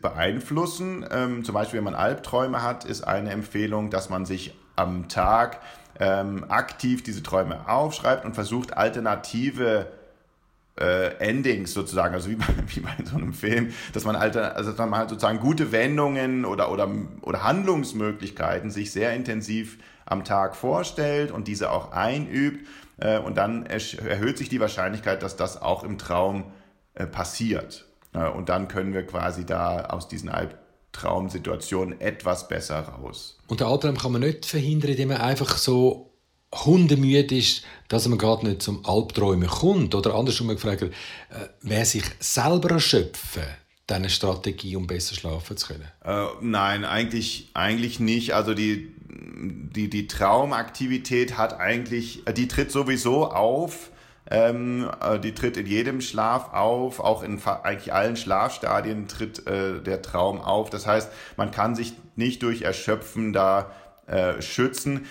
beeinflussen. 0.00 1.04
Ähm, 1.10 1.44
zum 1.44 1.54
Beispiel, 1.54 1.78
wenn 1.78 1.84
man 1.86 1.96
Albträume 1.96 2.62
hat, 2.62 2.84
ist 2.84 3.02
eine 3.02 3.32
Empfehlung, 3.32 3.90
dass 3.90 4.10
man 4.10 4.26
sich 4.26 4.56
am 4.76 5.08
Tag 5.08 5.58
ähm, 5.98 6.44
aktiv 6.48 7.02
diese 7.02 7.24
Träume 7.24 7.68
aufschreibt 7.68 8.24
und 8.24 8.34
versucht, 8.34 8.76
alternative 8.76 9.88
äh, 10.78 11.16
Endings 11.16 11.74
sozusagen, 11.74 12.14
also 12.14 12.30
wie 12.30 12.36
bei, 12.36 12.46
wie 12.68 12.78
bei 12.78 12.94
so 13.02 13.16
einem 13.16 13.32
Film, 13.32 13.74
dass 13.92 14.04
man, 14.04 14.14
alter, 14.14 14.54
also 14.54 14.70
dass 14.70 14.78
man 14.78 14.96
halt 14.96 15.10
sozusagen 15.10 15.40
gute 15.40 15.72
Wendungen 15.72 16.44
oder, 16.44 16.70
oder, 16.70 16.88
oder 17.22 17.42
Handlungsmöglichkeiten 17.42 18.70
sich 18.70 18.92
sehr 18.92 19.14
intensiv 19.14 19.78
am 20.06 20.22
Tag 20.22 20.54
vorstellt 20.54 21.32
und 21.32 21.48
diese 21.48 21.72
auch 21.72 21.90
einübt. 21.90 22.68
Äh, 22.98 23.18
und 23.18 23.36
dann 23.36 23.66
erhöht 23.66 24.38
sich 24.38 24.48
die 24.48 24.60
Wahrscheinlichkeit, 24.60 25.24
dass 25.24 25.34
das 25.34 25.60
auch 25.60 25.82
im 25.82 25.98
Traum 25.98 26.52
äh, 26.94 27.04
passiert. 27.04 27.88
Äh, 28.12 28.28
und 28.28 28.48
dann 28.48 28.68
können 28.68 28.94
wir 28.94 29.06
quasi 29.06 29.44
da 29.44 29.86
aus 29.86 30.08
diesen 30.08 30.28
Albtraumsituationen 30.28 32.00
etwas 32.00 32.48
besser 32.48 32.80
raus. 32.80 33.38
Und 33.48 33.60
der 33.60 33.68
Albtraum 33.68 33.96
kann 33.96 34.12
man 34.12 34.22
nicht 34.22 34.46
verhindern, 34.46 34.92
indem 34.92 35.08
man 35.08 35.18
einfach 35.18 35.56
so 35.56 36.12
hundemüde 36.54 37.36
ist, 37.36 37.64
dass 37.88 38.06
man 38.08 38.18
gerade 38.18 38.46
nicht 38.46 38.62
zum 38.62 38.84
Albträumen 38.84 39.48
kommt. 39.48 39.94
Oder 39.94 40.14
andersrum 40.14 40.48
gefragt, 40.48 40.82
äh, 40.82 40.90
wer 41.62 41.84
sich 41.84 42.04
selber 42.20 42.72
erschöpfen, 42.72 43.44
diese 43.88 44.10
Strategie, 44.10 44.76
um 44.76 44.86
besser 44.86 45.14
schlafen 45.14 45.56
zu 45.56 45.68
können? 45.68 45.88
Äh, 46.04 46.26
nein, 46.40 46.84
eigentlich, 46.84 47.50
eigentlich 47.54 48.00
nicht. 48.00 48.34
Also 48.34 48.54
die, 48.54 48.94
die, 49.08 49.88
die 49.88 50.06
Traumaktivität 50.06 51.38
hat 51.38 51.58
eigentlich, 51.58 52.22
die 52.36 52.48
tritt 52.48 52.70
sowieso 52.70 53.30
auf. 53.30 53.90
Ähm, 54.32 54.88
äh, 55.02 55.18
die 55.18 55.34
tritt 55.34 55.58
in 55.58 55.66
jedem 55.66 56.00
Schlaf 56.00 56.54
auf, 56.54 57.00
auch 57.00 57.22
in 57.22 57.38
eigentlich 57.44 57.92
allen 57.92 58.16
Schlafstadien 58.16 59.06
tritt 59.06 59.46
äh, 59.46 59.82
der 59.82 60.00
Traum 60.00 60.40
auf. 60.40 60.70
Das 60.70 60.86
heißt, 60.86 61.10
man 61.36 61.50
kann 61.50 61.74
sich 61.74 61.92
nicht 62.16 62.42
durch 62.42 62.62
Erschöpfen 62.62 63.34
da 63.34 63.72
äh, 64.06 64.40
schützen. 64.40 65.04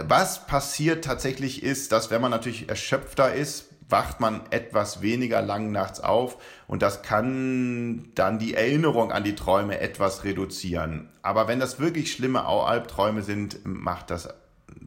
Was 0.00 0.44
passiert 0.46 1.04
tatsächlich 1.04 1.62
ist, 1.62 1.92
dass 1.92 2.10
wenn 2.10 2.20
man 2.20 2.32
natürlich 2.32 2.68
erschöpfter 2.68 3.32
ist, 3.32 3.66
wacht 3.88 4.18
man 4.18 4.40
etwas 4.50 5.00
weniger 5.00 5.40
lang 5.40 5.70
nachts 5.70 6.00
auf 6.00 6.38
und 6.66 6.82
das 6.82 7.02
kann 7.02 8.08
dann 8.16 8.40
die 8.40 8.54
Erinnerung 8.54 9.12
an 9.12 9.22
die 9.22 9.36
Träume 9.36 9.78
etwas 9.78 10.24
reduzieren. 10.24 11.10
Aber 11.22 11.46
wenn 11.46 11.60
das 11.60 11.78
wirklich 11.78 12.10
schlimme 12.10 12.44
Albträume 12.44 13.22
sind, 13.22 13.64
macht 13.64 14.10
das 14.10 14.28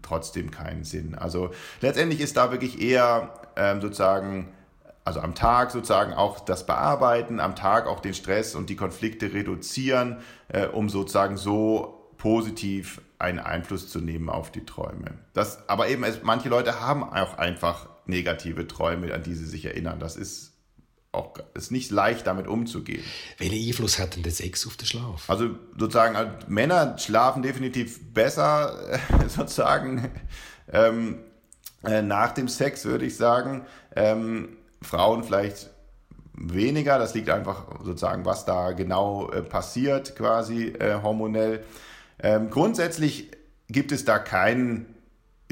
trotzdem 0.01 0.51
keinen 0.51 0.83
Sinn. 0.83 1.15
Also 1.15 1.51
letztendlich 1.81 2.21
ist 2.21 2.37
da 2.37 2.51
wirklich 2.51 2.81
eher 2.81 3.33
ähm, 3.55 3.81
sozusagen, 3.81 4.53
also 5.03 5.19
am 5.19 5.35
Tag 5.35 5.71
sozusagen 5.71 6.13
auch 6.13 6.39
das 6.39 6.65
Bearbeiten, 6.65 7.39
am 7.39 7.55
Tag 7.55 7.87
auch 7.87 7.99
den 7.99 8.13
Stress 8.13 8.55
und 8.55 8.69
die 8.69 8.75
Konflikte 8.75 9.33
reduzieren, 9.33 10.17
äh, 10.49 10.67
um 10.67 10.89
sozusagen 10.89 11.37
so 11.37 12.11
positiv 12.17 13.01
einen 13.19 13.39
Einfluss 13.39 13.89
zu 13.89 13.99
nehmen 13.99 14.29
auf 14.29 14.51
die 14.51 14.65
Träume. 14.65 15.17
Das, 15.33 15.67
aber 15.69 15.87
eben, 15.87 16.03
es, 16.03 16.21
manche 16.23 16.49
Leute 16.49 16.81
haben 16.81 17.03
auch 17.03 17.37
einfach 17.37 17.89
negative 18.05 18.67
Träume, 18.67 19.13
an 19.13 19.23
die 19.23 19.33
sie 19.33 19.45
sich 19.45 19.65
erinnern. 19.65 19.99
Das 19.99 20.15
ist 20.15 20.56
auch 21.17 21.33
ist 21.53 21.71
nicht 21.71 21.91
leicht, 21.91 22.27
damit 22.27 22.47
umzugehen. 22.47 23.03
Welchen 23.37 23.67
Einfluss 23.67 23.99
hat 23.99 24.15
denn 24.15 24.23
der 24.23 24.31
Sex 24.31 24.65
auf 24.67 24.77
den 24.77 24.85
Schlaf? 24.85 25.29
Also 25.29 25.49
sozusagen, 25.77 26.15
also 26.15 26.31
Männer 26.47 26.97
schlafen 26.97 27.41
definitiv 27.41 28.13
besser, 28.13 28.77
äh, 28.91 28.99
sozusagen, 29.27 30.11
ähm, 30.71 31.19
äh, 31.83 32.01
nach 32.01 32.31
dem 32.31 32.47
Sex, 32.47 32.85
würde 32.85 33.05
ich 33.05 33.17
sagen. 33.17 33.65
Ähm, 33.95 34.57
Frauen 34.81 35.23
vielleicht 35.23 35.69
weniger. 36.33 36.99
Das 36.99 37.13
liegt 37.13 37.29
einfach 37.29 37.65
sozusagen, 37.83 38.25
was 38.25 38.45
da 38.45 38.71
genau 38.71 39.31
äh, 39.31 39.41
passiert, 39.41 40.15
quasi 40.15 40.67
äh, 40.67 41.01
hormonell. 41.01 41.63
Ähm, 42.21 42.49
grundsätzlich 42.49 43.31
gibt 43.69 43.91
es 43.91 44.05
da 44.05 44.19
keinen 44.19 44.93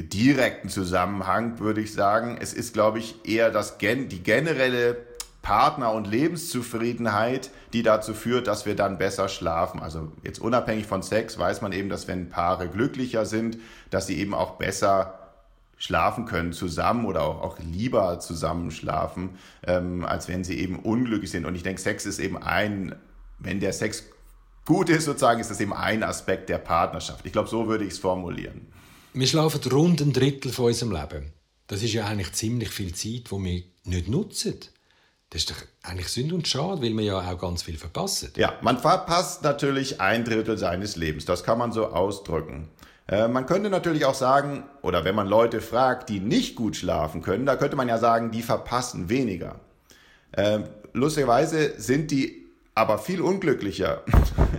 direkten 0.00 0.68
Zusammenhang, 0.68 1.58
würde 1.58 1.80
ich 1.80 1.92
sagen. 1.92 2.38
Es 2.40 2.52
ist, 2.52 2.74
glaube 2.74 2.98
ich, 2.98 3.26
eher 3.26 3.50
das 3.50 3.78
gen 3.78 4.08
die 4.08 4.22
generelle 4.22 4.96
Partner- 5.46 5.92
und 5.92 6.08
Lebenszufriedenheit, 6.08 7.50
die 7.72 7.84
dazu 7.84 8.14
führt, 8.14 8.48
dass 8.48 8.66
wir 8.66 8.74
dann 8.74 8.98
besser 8.98 9.28
schlafen. 9.28 9.78
Also 9.78 10.10
jetzt 10.24 10.40
unabhängig 10.40 10.86
von 10.86 11.04
Sex 11.04 11.38
weiß 11.38 11.62
man 11.62 11.70
eben, 11.70 11.88
dass 11.88 12.08
wenn 12.08 12.28
Paare 12.28 12.66
glücklicher 12.66 13.24
sind, 13.26 13.56
dass 13.90 14.08
sie 14.08 14.18
eben 14.18 14.34
auch 14.34 14.56
besser 14.56 15.20
schlafen 15.76 16.24
können 16.24 16.52
zusammen 16.52 17.06
oder 17.06 17.22
auch, 17.22 17.42
auch 17.42 17.58
lieber 17.60 18.18
zusammen 18.18 18.72
schlafen, 18.72 19.38
ähm, 19.64 20.04
als 20.04 20.26
wenn 20.26 20.42
sie 20.42 20.58
eben 20.58 20.80
unglücklich 20.80 21.30
sind. 21.30 21.44
Und 21.44 21.54
ich 21.54 21.62
denke, 21.62 21.80
Sex 21.80 22.06
ist 22.06 22.18
eben 22.18 22.42
ein, 22.42 22.96
wenn 23.38 23.60
der 23.60 23.72
Sex 23.72 24.02
gut 24.64 24.88
ist, 24.88 25.04
sozusagen, 25.04 25.40
ist 25.40 25.52
das 25.52 25.60
eben 25.60 25.72
ein 25.72 26.02
Aspekt 26.02 26.48
der 26.48 26.58
Partnerschaft. 26.58 27.24
Ich 27.24 27.30
glaube, 27.30 27.48
so 27.48 27.68
würde 27.68 27.84
ich 27.84 27.92
es 27.92 27.98
formulieren. 28.00 28.66
Wir 29.14 29.28
schlafen 29.28 29.60
rund 29.70 30.00
ein 30.00 30.12
Drittel 30.12 30.50
von 30.50 30.64
unserem 30.64 30.90
Leben. 30.90 31.32
Das 31.68 31.84
ist 31.84 31.92
ja 31.92 32.04
eigentlich 32.06 32.32
ziemlich 32.32 32.70
viel 32.70 32.92
Zeit, 32.94 33.30
die 33.30 33.44
wir 33.44 33.62
nicht 33.84 34.08
nutzen. 34.08 34.56
Das 35.30 35.42
ist 35.42 35.50
doch 35.50 35.56
eigentlich 35.82 36.08
Sünde 36.08 36.34
und 36.36 36.46
Schade, 36.46 36.82
weil 36.82 36.90
man 36.90 37.04
ja 37.04 37.18
auch 37.18 37.38
ganz 37.38 37.62
viel 37.62 37.76
verpasst. 37.76 38.36
Ja, 38.36 38.54
man 38.60 38.78
verpasst 38.78 39.42
natürlich 39.42 40.00
ein 40.00 40.24
Drittel 40.24 40.56
seines 40.56 40.94
Lebens. 40.94 41.24
Das 41.24 41.42
kann 41.42 41.58
man 41.58 41.72
so 41.72 41.88
ausdrücken. 41.88 42.68
Äh, 43.08 43.28
man 43.28 43.46
könnte 43.46 43.68
natürlich 43.68 44.04
auch 44.04 44.14
sagen, 44.14 44.64
oder 44.82 45.04
wenn 45.04 45.14
man 45.14 45.26
Leute 45.26 45.60
fragt, 45.60 46.08
die 46.08 46.20
nicht 46.20 46.54
gut 46.54 46.76
schlafen 46.76 47.22
können, 47.22 47.44
da 47.44 47.56
könnte 47.56 47.76
man 47.76 47.88
ja 47.88 47.98
sagen, 47.98 48.30
die 48.30 48.42
verpassen 48.42 49.08
weniger. 49.08 49.60
Äh, 50.32 50.60
lustigerweise 50.92 51.74
sind 51.80 52.10
die 52.10 52.46
aber 52.74 52.98
viel 52.98 53.20
unglücklicher, 53.20 54.02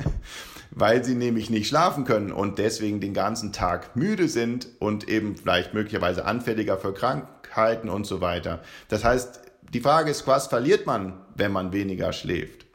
weil 0.71 1.03
sie 1.03 1.15
nämlich 1.15 1.49
nicht 1.49 1.67
schlafen 1.67 2.03
können 2.03 2.31
und 2.31 2.57
deswegen 2.57 2.99
den 2.99 3.13
ganzen 3.13 3.53
Tag 3.53 3.95
müde 3.95 4.27
sind 4.27 4.67
und 4.79 5.07
eben 5.07 5.37
vielleicht 5.37 5.73
möglicherweise 5.73 6.25
anfälliger 6.25 6.77
für 6.77 6.93
Krankheiten 6.93 7.89
und 7.89 8.05
so 8.05 8.21
weiter. 8.21 8.61
Das 8.89 9.03
heißt, 9.03 9.46
die 9.73 9.81
Frage 9.81 10.11
ist, 10.11 10.27
was 10.27 10.47
verliert 10.47 10.85
man, 10.85 11.13
wenn 11.35 11.51
man 11.51 11.73
weniger 11.73 12.13
schläft? 12.13 12.67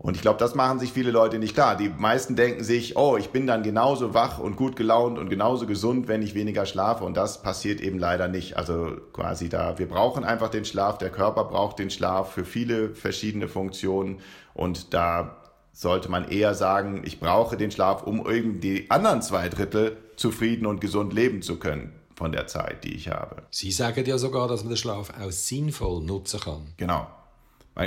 Und 0.00 0.14
ich 0.14 0.22
glaube, 0.22 0.38
das 0.38 0.54
machen 0.54 0.78
sich 0.78 0.92
viele 0.92 1.10
Leute 1.10 1.40
nicht 1.40 1.54
klar. 1.54 1.76
Die 1.76 1.88
meisten 1.88 2.36
denken 2.36 2.62
sich, 2.62 2.96
oh, 2.96 3.16
ich 3.16 3.30
bin 3.30 3.48
dann 3.48 3.64
genauso 3.64 4.14
wach 4.14 4.38
und 4.38 4.54
gut 4.54 4.76
gelaunt 4.76 5.18
und 5.18 5.28
genauso 5.28 5.66
gesund, 5.66 6.06
wenn 6.06 6.22
ich 6.22 6.36
weniger 6.36 6.66
schlafe. 6.66 7.02
Und 7.02 7.16
das 7.16 7.42
passiert 7.42 7.80
eben 7.80 7.98
leider 7.98 8.28
nicht. 8.28 8.56
Also 8.56 8.92
quasi 9.12 9.48
da, 9.48 9.76
wir 9.78 9.88
brauchen 9.88 10.22
einfach 10.22 10.50
den 10.50 10.64
Schlaf. 10.64 10.98
Der 10.98 11.10
Körper 11.10 11.44
braucht 11.44 11.80
den 11.80 11.90
Schlaf 11.90 12.32
für 12.32 12.44
viele 12.44 12.90
verschiedene 12.94 13.48
Funktionen. 13.48 14.20
Und 14.54 14.94
da 14.94 15.36
sollte 15.72 16.08
man 16.08 16.28
eher 16.28 16.54
sagen, 16.54 17.02
ich 17.04 17.18
brauche 17.18 17.56
den 17.56 17.72
Schlaf, 17.72 18.04
um 18.04 18.24
irgendwie 18.24 18.60
die 18.60 18.90
anderen 18.92 19.20
zwei 19.20 19.48
Drittel 19.48 19.96
zufrieden 20.14 20.66
und 20.66 20.80
gesund 20.80 21.12
leben 21.12 21.42
zu 21.42 21.58
können 21.58 21.92
von 22.18 22.32
der 22.32 22.48
Zeit, 22.48 22.82
die 22.82 22.94
ich 22.94 23.08
habe. 23.08 23.44
Sie 23.50 23.70
sagen 23.70 24.04
ja 24.04 24.18
sogar, 24.18 24.48
dass 24.48 24.62
man 24.64 24.70
den 24.70 24.76
Schlaf 24.76 25.12
auch 25.18 25.30
sinnvoll 25.30 26.02
nutzen 26.02 26.40
kann. 26.40 26.66
Genau. 26.76 27.06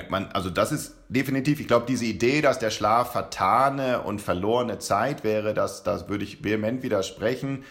Man, 0.09 0.27
also 0.31 0.49
das 0.49 0.71
ist 0.71 0.95
definitiv, 1.09 1.59
ich 1.59 1.67
glaube, 1.67 1.85
diese 1.85 2.05
Idee, 2.05 2.39
dass 2.39 2.57
der 2.57 2.69
Schlaf 2.69 3.11
vertane 3.11 4.01
und 4.03 4.21
verlorene 4.21 4.79
Zeit 4.79 5.25
wäre, 5.25 5.53
das, 5.53 5.83
das 5.83 6.07
würde 6.07 6.23
ich 6.23 6.45
vehement 6.45 6.81
widersprechen. 6.81 7.65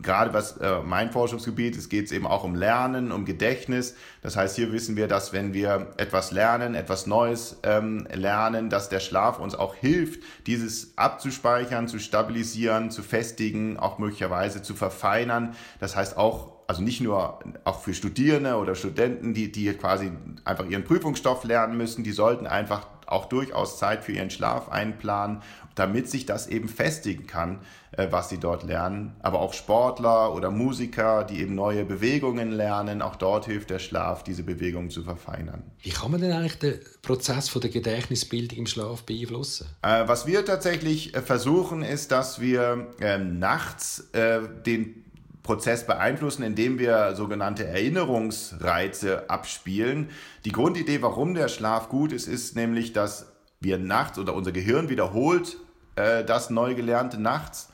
Gerade 0.00 0.32
was 0.32 0.56
äh, 0.56 0.80
mein 0.80 1.12
Forschungsgebiet 1.12 1.76
ist, 1.76 1.88
geht 1.88 2.06
es 2.06 2.12
eben 2.12 2.26
auch 2.26 2.44
um 2.44 2.54
Lernen, 2.54 3.12
um 3.12 3.24
Gedächtnis. 3.24 3.94
Das 4.22 4.36
heißt, 4.36 4.56
hier 4.56 4.72
wissen 4.72 4.96
wir, 4.96 5.06
dass 5.06 5.32
wenn 5.32 5.52
wir 5.52 5.92
etwas 5.96 6.32
lernen, 6.32 6.74
etwas 6.74 7.06
Neues 7.06 7.60
ähm, 7.62 8.08
lernen, 8.12 8.70
dass 8.70 8.88
der 8.88 9.00
Schlaf 9.00 9.38
uns 9.38 9.54
auch 9.54 9.74
hilft, 9.74 10.22
dieses 10.46 10.96
abzuspeichern, 10.96 11.88
zu 11.88 11.98
stabilisieren, 11.98 12.90
zu 12.90 13.02
festigen, 13.02 13.76
auch 13.76 13.98
möglicherweise 13.98 14.62
zu 14.62 14.74
verfeinern. 14.74 15.54
Das 15.78 15.94
heißt 15.94 16.16
auch 16.16 16.52
also 16.66 16.82
nicht 16.82 17.02
nur 17.02 17.40
auch 17.64 17.80
für 17.80 17.92
Studierende 17.92 18.54
oder 18.56 18.74
Studenten, 18.74 19.34
die, 19.34 19.52
die 19.52 19.70
quasi 19.74 20.10
einfach 20.44 20.64
ihren 20.64 20.84
Prüfungsstoff 20.84 21.44
lernen 21.44 21.76
müssen, 21.76 22.02
die 22.02 22.12
sollten 22.12 22.46
einfach 22.46 22.86
auch 23.12 23.26
durchaus 23.26 23.78
Zeit 23.78 24.04
für 24.04 24.12
ihren 24.12 24.30
Schlaf 24.30 24.68
einplanen, 24.68 25.42
damit 25.74 26.10
sich 26.10 26.26
das 26.26 26.46
eben 26.46 26.68
festigen 26.68 27.26
kann, 27.26 27.60
äh, 27.92 28.08
was 28.10 28.28
sie 28.28 28.38
dort 28.38 28.62
lernen. 28.62 29.16
Aber 29.20 29.40
auch 29.40 29.54
Sportler 29.54 30.34
oder 30.34 30.50
Musiker, 30.50 31.24
die 31.24 31.40
eben 31.40 31.54
neue 31.54 31.84
Bewegungen 31.84 32.50
lernen, 32.50 33.02
auch 33.02 33.16
dort 33.16 33.46
hilft 33.46 33.70
der 33.70 33.78
Schlaf, 33.78 34.22
diese 34.22 34.42
Bewegungen 34.42 34.90
zu 34.90 35.02
verfeinern. 35.02 35.62
Wie 35.82 35.90
kann 35.90 36.10
man 36.10 36.20
denn 36.20 36.32
eigentlich 36.32 36.58
den 36.58 36.80
Prozess 37.02 37.48
von 37.48 37.60
der 37.60 37.70
Gedächtnisbildung 37.70 38.58
im 38.58 38.66
Schlaf 38.66 39.02
beeinflussen? 39.04 39.66
Äh, 39.82 40.06
was 40.06 40.26
wir 40.26 40.44
tatsächlich 40.44 41.14
äh, 41.14 41.22
versuchen, 41.22 41.82
ist, 41.82 42.12
dass 42.12 42.40
wir 42.40 42.88
äh, 43.00 43.18
nachts 43.18 44.10
den 44.12 45.04
Prozess 45.42 45.86
beeinflussen, 45.86 46.42
indem 46.42 46.78
wir 46.78 47.16
sogenannte 47.16 47.66
Erinnerungsreize 47.66 49.28
abspielen. 49.28 50.10
Die 50.44 50.52
Grundidee, 50.52 51.02
warum 51.02 51.34
der 51.34 51.48
Schlaf 51.48 51.88
gut 51.88 52.12
ist, 52.12 52.28
ist 52.28 52.54
nämlich, 52.54 52.92
dass 52.92 53.32
wir 53.60 53.78
nachts 53.78 54.18
oder 54.18 54.34
unser 54.34 54.52
Gehirn 54.52 54.88
wiederholt 54.88 55.56
äh, 55.96 56.24
das 56.24 56.50
neu 56.50 56.74
gelernte 56.74 57.20
nachts. 57.20 57.70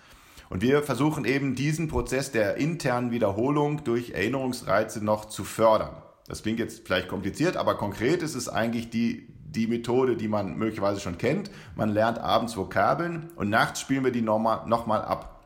Und 0.50 0.62
wir 0.62 0.82
versuchen 0.82 1.24
eben 1.26 1.54
diesen 1.54 1.88
Prozess 1.88 2.32
der 2.32 2.56
internen 2.56 3.10
Wiederholung 3.10 3.84
durch 3.84 4.10
Erinnerungsreize 4.10 5.04
noch 5.04 5.26
zu 5.26 5.44
fördern. 5.44 5.94
Das 6.26 6.42
klingt 6.42 6.58
jetzt 6.58 6.86
vielleicht 6.86 7.08
kompliziert, 7.08 7.56
aber 7.56 7.76
konkret 7.76 8.22
ist 8.22 8.34
es 8.34 8.48
eigentlich 8.48 8.88
die, 8.88 9.28
die 9.44 9.66
Methode, 9.66 10.16
die 10.16 10.28
man 10.28 10.56
möglicherweise 10.56 11.00
schon 11.00 11.18
kennt. 11.18 11.50
Man 11.74 11.90
lernt 11.90 12.18
abends 12.18 12.56
Vokabeln 12.56 13.28
und 13.36 13.50
nachts 13.50 13.80
spielen 13.80 14.04
wir 14.04 14.12
die 14.12 14.22
nochmal 14.22 15.02
ab. 15.02 15.37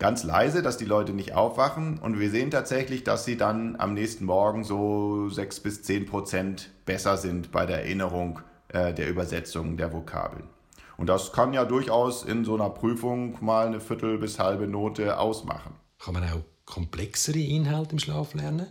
Ganz 0.00 0.24
leise, 0.24 0.62
dass 0.62 0.78
die 0.78 0.86
Leute 0.86 1.12
nicht 1.12 1.34
aufwachen. 1.34 1.98
Und 1.98 2.18
wir 2.18 2.30
sehen 2.30 2.50
tatsächlich, 2.50 3.04
dass 3.04 3.26
sie 3.26 3.36
dann 3.36 3.76
am 3.78 3.92
nächsten 3.92 4.24
Morgen 4.24 4.64
so 4.64 5.28
sechs 5.28 5.60
bis 5.60 5.82
zehn 5.82 6.06
Prozent 6.06 6.70
besser 6.86 7.18
sind 7.18 7.52
bei 7.52 7.66
der 7.66 7.84
Erinnerung 7.84 8.40
äh, 8.68 8.94
der 8.94 9.10
Übersetzung 9.10 9.76
der 9.76 9.92
Vokabeln. 9.92 10.44
Und 10.96 11.08
das 11.08 11.32
kann 11.32 11.52
ja 11.52 11.66
durchaus 11.66 12.24
in 12.24 12.46
so 12.46 12.54
einer 12.54 12.70
Prüfung 12.70 13.36
mal 13.44 13.66
eine 13.66 13.78
Viertel 13.78 14.16
bis 14.16 14.38
halbe 14.38 14.66
Note 14.66 15.18
ausmachen. 15.18 15.74
Kann 15.98 16.14
man 16.14 16.24
auch 16.24 16.44
komplexere 16.64 17.38
Inhalte 17.38 17.92
im 17.92 17.98
Schlaf 17.98 18.32
lernen? 18.32 18.68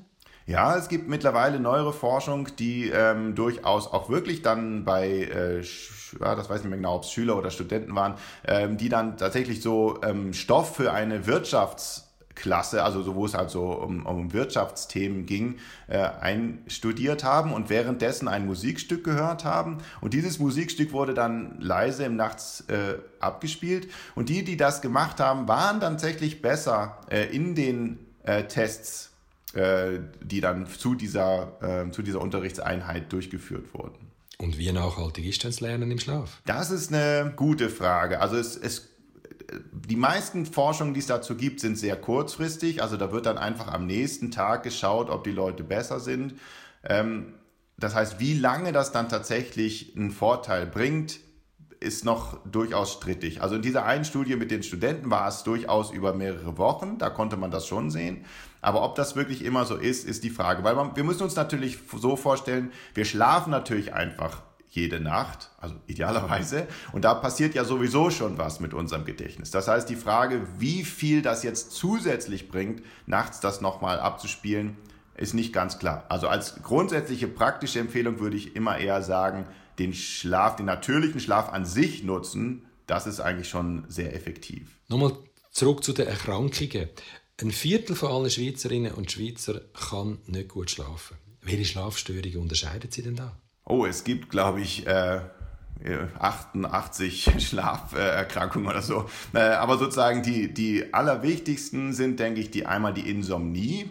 Ja, 0.49 0.75
es 0.75 0.89
gibt 0.89 1.07
mittlerweile 1.07 1.59
neuere 1.59 1.93
Forschung, 1.93 2.47
die 2.57 2.89
ähm, 2.89 3.35
durchaus 3.35 3.85
auch 3.85 4.09
wirklich 4.09 4.41
dann 4.41 4.83
bei, 4.83 5.07
äh, 5.07 5.61
ja, 6.19 6.33
das 6.33 6.49
weiß 6.49 6.61
nicht 6.61 6.71
mehr 6.71 6.77
genau, 6.77 6.95
ob 6.95 7.03
es 7.03 7.11
Schüler 7.11 7.37
oder 7.37 7.51
Studenten 7.51 7.93
waren, 7.93 8.15
ähm, 8.47 8.75
die 8.75 8.89
dann 8.89 9.15
tatsächlich 9.15 9.61
so 9.61 9.99
ähm, 10.01 10.33
Stoff 10.33 10.75
für 10.75 10.91
eine 10.91 11.27
Wirtschaftsklasse, 11.27 12.83
also 12.83 13.03
so, 13.03 13.13
wo 13.13 13.27
es 13.27 13.35
halt 13.35 13.51
so 13.51 13.73
um, 13.73 14.07
um 14.07 14.33
Wirtschaftsthemen 14.33 15.27
ging, 15.27 15.59
äh, 15.87 15.99
einstudiert 15.99 17.23
haben 17.23 17.53
und 17.53 17.69
währenddessen 17.69 18.27
ein 18.27 18.47
Musikstück 18.47 19.03
gehört 19.03 19.45
haben. 19.45 19.77
Und 20.01 20.15
dieses 20.15 20.39
Musikstück 20.39 20.93
wurde 20.93 21.13
dann 21.13 21.61
leise 21.61 22.05
im 22.05 22.15
Nachts 22.15 22.61
äh, 22.69 22.95
abgespielt. 23.19 23.87
Und 24.15 24.29
die, 24.29 24.43
die 24.43 24.57
das 24.57 24.81
gemacht 24.81 25.19
haben, 25.19 25.47
waren 25.47 25.79
dann 25.79 25.99
tatsächlich 25.99 26.41
besser 26.41 26.97
äh, 27.11 27.25
in 27.25 27.53
den 27.53 27.99
äh, 28.23 28.45
Tests 28.45 29.08
äh, 29.53 29.99
die 30.21 30.41
dann 30.41 30.67
zu 30.67 30.95
dieser, 30.95 31.87
äh, 31.87 31.91
zu 31.91 32.01
dieser 32.01 32.21
Unterrichtseinheit 32.21 33.11
durchgeführt 33.11 33.73
wurden. 33.73 34.09
Und 34.37 34.57
wie 34.57 34.71
nachhaltig 34.71 35.25
ist 35.25 35.43
das 35.43 35.59
Lernen 35.59 35.91
im 35.91 35.99
Schlaf? 35.99 36.41
Das 36.45 36.71
ist 36.71 36.93
eine 36.93 37.33
gute 37.35 37.69
Frage. 37.69 38.21
Also 38.21 38.37
es, 38.37 38.55
es 38.55 38.89
die 39.71 39.95
meisten 39.95 40.45
Forschungen, 40.45 40.93
die 40.93 40.99
es 40.99 41.07
dazu 41.07 41.35
gibt, 41.35 41.59
sind 41.59 41.77
sehr 41.77 41.95
kurzfristig. 41.95 42.81
Also 42.81 42.97
da 42.97 43.11
wird 43.11 43.25
dann 43.25 43.37
einfach 43.37 43.67
am 43.67 43.85
nächsten 43.85 44.31
Tag 44.31 44.63
geschaut, 44.63 45.09
ob 45.09 45.23
die 45.23 45.31
Leute 45.31 45.63
besser 45.63 45.99
sind. 45.99 46.35
Ähm, 46.83 47.33
das 47.77 47.95
heißt, 47.95 48.19
wie 48.19 48.33
lange 48.33 48.71
das 48.71 48.91
dann 48.91 49.09
tatsächlich 49.09 49.95
einen 49.95 50.11
Vorteil 50.11 50.65
bringt, 50.65 51.19
ist 51.79 52.03
noch 52.03 52.39
durchaus 52.45 52.93
strittig. 52.93 53.41
Also 53.41 53.55
in 53.55 53.61
dieser 53.61 53.85
einen 53.85 54.03
Studie 54.03 54.35
mit 54.35 54.51
den 54.51 54.63
Studenten 54.63 55.09
war 55.09 55.27
es 55.27 55.43
durchaus 55.43 55.91
über 55.91 56.13
mehrere 56.13 56.57
Wochen, 56.57 56.97
da 56.97 57.09
konnte 57.09 57.37
man 57.37 57.51
das 57.51 57.67
schon 57.67 57.89
sehen. 57.89 58.25
Aber 58.61 58.83
ob 58.83 58.95
das 58.95 59.15
wirklich 59.15 59.45
immer 59.45 59.65
so 59.65 59.75
ist, 59.75 60.05
ist 60.05 60.23
die 60.23 60.29
Frage. 60.29 60.63
Weil 60.63 60.75
man, 60.75 60.95
wir 60.95 61.03
müssen 61.05 61.23
uns 61.23 61.35
natürlich 61.35 61.79
so 61.97 62.17
vorstellen, 62.17 62.71
wir 62.93 63.05
schlafen 63.05 63.51
natürlich 63.51 63.93
einfach 63.93 64.41
jede 64.69 64.99
Nacht, 64.99 65.49
also 65.59 65.75
idealerweise. 65.87 66.67
Und 66.91 67.05
da 67.05 67.13
passiert 67.15 67.55
ja 67.55 67.63
sowieso 67.63 68.09
schon 68.09 68.37
was 68.37 68.59
mit 68.59 68.73
unserem 68.73 69.05
Gedächtnis. 69.05 69.49
Das 69.51 69.67
heißt, 69.67 69.89
die 69.89 69.95
Frage, 69.95 70.41
wie 70.57 70.83
viel 70.83 71.21
das 71.21 71.43
jetzt 71.43 71.71
zusätzlich 71.71 72.49
bringt, 72.49 72.83
nachts 73.05 73.39
das 73.39 73.61
nochmal 73.61 73.99
abzuspielen, 73.99 74.77
ist 75.19 75.33
nicht 75.33 75.53
ganz 75.53 75.79
klar. 75.79 76.05
Also 76.09 76.27
als 76.27 76.61
grundsätzliche 76.63 77.27
praktische 77.27 77.79
Empfehlung 77.79 78.19
würde 78.19 78.37
ich 78.37 78.55
immer 78.55 78.77
eher 78.77 79.01
sagen, 79.01 79.45
den 79.77 79.93
Schlaf, 79.93 80.55
den 80.55 80.65
natürlichen 80.65 81.19
Schlaf 81.19 81.49
an 81.49 81.65
sich 81.65 82.03
nutzen, 82.03 82.65
das 82.87 83.07
ist 83.07 83.19
eigentlich 83.19 83.49
schon 83.49 83.85
sehr 83.87 84.15
effektiv. 84.15 84.79
Nochmal 84.87 85.13
zurück 85.51 85.83
zu 85.83 85.93
den 85.93 86.07
Erkrankungen. 86.07 86.89
Ein 87.41 87.51
Viertel 87.51 87.95
von 87.95 88.11
allen 88.11 88.29
Schweizerinnen 88.29 88.93
und 88.93 89.11
Schweizer 89.11 89.61
kann 89.89 90.17
nicht 90.25 90.49
gut 90.49 90.71
schlafen. 90.71 91.17
Welche 91.41 91.65
Schlafstörungen 91.65 92.37
unterscheiden 92.37 92.91
sie 92.91 93.01
denn 93.01 93.15
da? 93.15 93.37
Oh, 93.63 93.85
es 93.85 94.03
gibt, 94.03 94.29
glaube 94.29 94.61
ich, 94.61 94.85
äh, 94.87 95.21
88 96.19 97.31
Schlaferkrankungen 97.39 98.67
oder 98.67 98.81
so. 98.81 99.09
Äh, 99.33 99.39
aber 99.39 99.77
sozusagen 99.77 100.23
die, 100.23 100.53
die 100.53 100.93
allerwichtigsten 100.93 101.93
sind, 101.93 102.19
denke 102.19 102.41
ich, 102.41 102.51
die 102.51 102.65
einmal 102.65 102.93
die 102.93 103.09
Insomnie. 103.09 103.89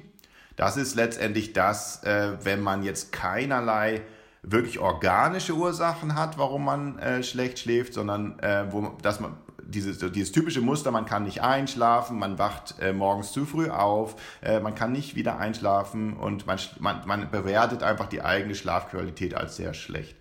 Das 0.59 0.77
ist 0.77 0.97
letztendlich 0.97 1.53
das, 1.53 2.03
äh, 2.03 2.33
wenn 2.43 2.61
man 2.61 2.83
jetzt 2.83 3.13
keinerlei 3.13 4.03
wirklich 4.43 4.81
organische 4.81 5.55
Ursachen 5.55 6.17
hat, 6.17 6.37
warum 6.37 6.65
man 6.65 6.99
äh, 6.99 7.23
schlecht 7.23 7.61
schläft, 7.61 7.95
sondern 7.95 8.41
äh, 8.41 8.67
wo, 8.69 8.89
dass 9.01 9.21
man 9.21 9.37
dieses, 9.63 9.99
dieses 9.99 10.33
typische 10.33 10.61
Muster, 10.61 10.91
man 10.91 11.07
kann 11.07 11.23
nicht 11.23 11.43
einschlafen, 11.43 12.19
man 12.19 12.41
wacht 12.41 12.75
äh, 12.81 12.93
morgens 12.93 13.31
zu 13.31 13.45
früh 13.45 13.71
auf, 13.71 14.17
äh, 14.43 14.59
man 14.59 14.75
kann 14.75 14.91
nicht 14.91 15.15
wieder 15.15 15.39
einschlafen 15.39 16.15
und 16.15 16.49
man, 16.49 16.59
man, 16.81 17.07
man 17.07 17.31
bewertet 17.31 17.85
einfach 17.85 18.07
die 18.07 18.23
eigene 18.23 18.57
Schlafqualität 18.57 19.37
als 19.37 19.55
sehr 19.55 19.75
schlecht. 19.75 20.17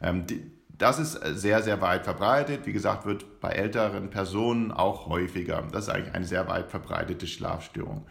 Ähm, 0.00 0.26
die, 0.26 0.50
das 0.78 0.98
ist 0.98 1.20
sehr, 1.38 1.62
sehr 1.62 1.82
weit 1.82 2.04
verbreitet. 2.04 2.64
Wie 2.64 2.72
gesagt, 2.72 3.04
wird 3.04 3.40
bei 3.42 3.50
älteren 3.50 4.08
Personen 4.08 4.72
auch 4.72 5.06
häufiger. 5.06 5.62
Das 5.70 5.84
ist 5.84 5.90
eigentlich 5.90 6.14
eine 6.14 6.24
sehr 6.24 6.48
weit 6.48 6.70
verbreitete 6.70 7.26
Schlafstörung. 7.26 8.06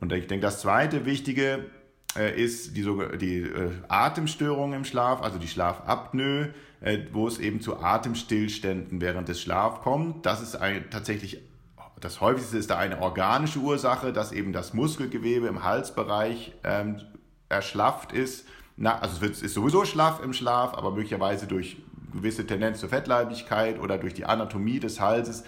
Und 0.00 0.12
ich 0.12 0.26
denke, 0.26 0.46
das 0.46 0.60
zweite 0.60 1.04
Wichtige 1.04 1.66
äh, 2.16 2.42
ist 2.42 2.76
die, 2.76 2.82
die 3.18 3.40
äh, 3.42 3.70
Atemstörung 3.88 4.72
im 4.72 4.84
Schlaf, 4.84 5.22
also 5.22 5.38
die 5.38 5.48
Schlafapnoe, 5.48 6.54
äh, 6.80 6.98
wo 7.12 7.28
es 7.28 7.38
eben 7.38 7.60
zu 7.60 7.80
Atemstillständen 7.80 9.00
während 9.00 9.28
des 9.28 9.40
Schlafs 9.40 9.82
kommt. 9.82 10.26
Das 10.26 10.40
ist 10.40 10.56
ein, 10.56 10.90
tatsächlich 10.90 11.40
das 12.00 12.20
häufigste 12.22 12.56
ist 12.56 12.70
da 12.70 12.78
eine 12.78 13.00
organische 13.00 13.58
Ursache, 13.58 14.12
dass 14.12 14.32
eben 14.32 14.54
das 14.54 14.72
Muskelgewebe 14.72 15.46
im 15.46 15.64
Halsbereich 15.64 16.52
ähm, 16.64 17.00
erschlafft 17.50 18.12
ist. 18.12 18.48
Na, 18.76 18.98
also 18.98 19.16
es 19.16 19.20
wird, 19.20 19.42
ist 19.42 19.52
sowieso 19.52 19.84
schlaff 19.84 20.22
im 20.24 20.32
Schlaf, 20.32 20.72
aber 20.74 20.92
möglicherweise 20.92 21.46
durch 21.46 21.76
gewisse 22.12 22.46
Tendenz 22.46 22.80
zur 22.80 22.88
Fettleibigkeit 22.88 23.78
oder 23.78 23.98
durch 23.98 24.14
die 24.14 24.24
Anatomie 24.24 24.80
des 24.80 24.98
Halses 24.98 25.44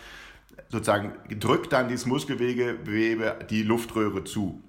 sozusagen 0.69 1.13
drückt 1.39 1.73
dann 1.73 1.89
dieses 1.89 2.07
Muskelgewebe 2.07 3.39
die 3.51 3.63
Luftröhre 3.63 4.25
zu. 4.25 4.63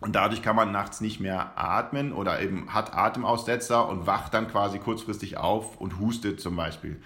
Und 0.00 0.16
dadurch 0.16 0.42
kann 0.42 0.56
man 0.56 0.72
nachts 0.72 1.00
nicht 1.00 1.20
mehr 1.20 1.52
atmen 1.56 2.12
oder 2.12 2.40
eben 2.40 2.74
hat 2.74 2.92
Atemaussetzer 2.92 3.88
und 3.88 4.06
wacht 4.06 4.34
dann 4.34 4.48
quasi 4.48 4.78
kurzfristig 4.78 5.36
auf 5.36 5.80
und 5.80 6.00
hustet 6.00 6.40
zum 6.40 6.56
Beispiel. 6.56 7.00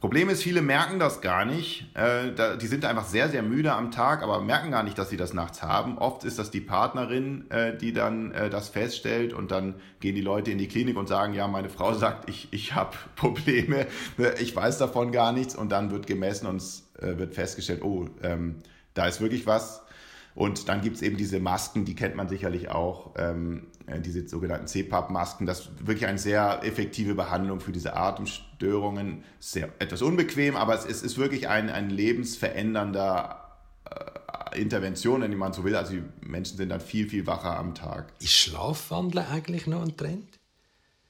Problem 0.00 0.28
ist, 0.28 0.44
viele 0.44 0.62
merken 0.62 1.00
das 1.00 1.20
gar 1.20 1.44
nicht. 1.44 1.90
Äh, 1.96 2.56
die 2.58 2.66
sind 2.68 2.84
einfach 2.84 3.04
sehr, 3.04 3.28
sehr 3.30 3.42
müde 3.42 3.72
am 3.72 3.90
Tag, 3.90 4.22
aber 4.22 4.40
merken 4.40 4.70
gar 4.70 4.84
nicht, 4.84 4.96
dass 4.96 5.10
sie 5.10 5.16
das 5.16 5.34
nachts 5.34 5.60
haben. 5.60 5.98
Oft 5.98 6.22
ist 6.22 6.38
das 6.38 6.52
die 6.52 6.60
Partnerin, 6.60 7.50
äh, 7.50 7.76
die 7.76 7.92
dann 7.92 8.30
äh, 8.30 8.48
das 8.48 8.68
feststellt 8.68 9.32
und 9.32 9.50
dann 9.50 9.74
gehen 9.98 10.14
die 10.14 10.20
Leute 10.20 10.52
in 10.52 10.58
die 10.58 10.68
Klinik 10.68 10.96
und 10.96 11.08
sagen, 11.08 11.34
ja, 11.34 11.48
meine 11.48 11.68
Frau 11.68 11.94
sagt, 11.98 12.30
ich, 12.30 12.46
ich 12.52 12.76
habe 12.76 12.96
Probleme, 13.16 13.88
ich 14.38 14.54
weiß 14.54 14.78
davon 14.78 15.10
gar 15.10 15.32
nichts 15.32 15.56
und 15.56 15.70
dann 15.70 15.90
wird 15.90 16.06
gemessen 16.06 16.46
und 16.46 16.58
es 16.58 16.84
wird 17.00 17.34
festgestellt, 17.34 17.82
oh, 17.82 18.06
ähm, 18.22 18.56
da 18.94 19.06
ist 19.06 19.20
wirklich 19.20 19.46
was 19.46 19.82
und 20.34 20.68
dann 20.68 20.80
gibt 20.80 20.96
es 20.96 21.02
eben 21.02 21.16
diese 21.16 21.40
Masken, 21.40 21.84
die 21.84 21.96
kennt 21.96 22.14
man 22.14 22.28
sicherlich 22.28 22.70
auch, 22.70 23.14
ähm, 23.16 23.66
äh, 23.77 23.77
diese 24.00 24.28
sogenannten 24.28 24.66
CPAP-Masken. 24.66 25.46
Das 25.46 25.60
ist 25.60 25.86
wirklich 25.86 26.06
eine 26.06 26.18
sehr 26.18 26.60
effektive 26.62 27.14
Behandlung 27.14 27.60
für 27.60 27.72
diese 27.72 27.94
Atemstörungen. 27.94 29.24
Sehr, 29.40 29.70
etwas 29.78 30.02
unbequem, 30.02 30.56
aber 30.56 30.74
es 30.74 30.84
ist, 30.84 31.02
ist 31.02 31.18
wirklich 31.18 31.48
ein, 31.48 31.70
ein 31.70 31.90
lebensverändernder 31.90 33.58
äh, 33.90 34.60
Intervention, 34.60 35.22
wenn 35.22 35.36
man 35.36 35.52
so 35.52 35.64
will. 35.64 35.76
Also 35.76 35.94
die 35.94 36.02
Menschen 36.20 36.56
sind 36.56 36.68
dann 36.68 36.80
viel, 36.80 37.08
viel 37.08 37.26
wacher 37.26 37.56
am 37.58 37.74
Tag. 37.74 38.12
Ist 38.20 38.34
Schlafwandeln 38.34 39.26
eigentlich 39.26 39.66
noch 39.66 39.82
ein 39.82 39.96
Trend? 39.96 40.38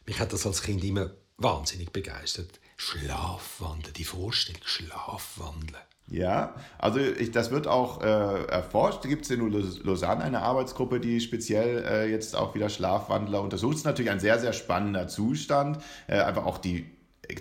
Mich 0.06 0.20
hat 0.20 0.32
das 0.32 0.46
als 0.46 0.62
Kind 0.62 0.82
immer 0.84 1.10
wahnsinnig 1.36 1.92
begeistert. 1.92 2.60
Schlafwandeln, 2.76 3.94
die 3.94 4.04
Vorstellung, 4.04 4.62
Schlafwandeln. 4.64 5.82
Ja, 6.10 6.54
also 6.78 7.00
ich, 7.00 7.32
das 7.32 7.50
wird 7.50 7.66
auch 7.66 8.02
äh, 8.02 8.44
erforscht. 8.46 9.02
Gibt 9.02 9.24
es 9.24 9.30
in 9.30 9.50
Lausanne 9.84 10.24
eine 10.24 10.40
Arbeitsgruppe, 10.40 11.00
die 11.00 11.20
speziell 11.20 11.84
äh, 11.84 12.10
jetzt 12.10 12.34
auch 12.34 12.54
wieder 12.54 12.70
Schlafwandler 12.70 13.42
untersucht. 13.42 13.74
Das 13.74 13.80
ist 13.80 13.86
natürlich 13.86 14.10
ein 14.10 14.20
sehr, 14.20 14.38
sehr 14.38 14.54
spannender 14.54 15.08
Zustand. 15.08 15.78
Äh, 16.06 16.20
einfach 16.20 16.46
auch 16.46 16.58
die, 16.58 16.86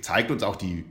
zeigt 0.01 0.31
uns 0.31 0.43
auch 0.43 0.57
die, 0.57 0.83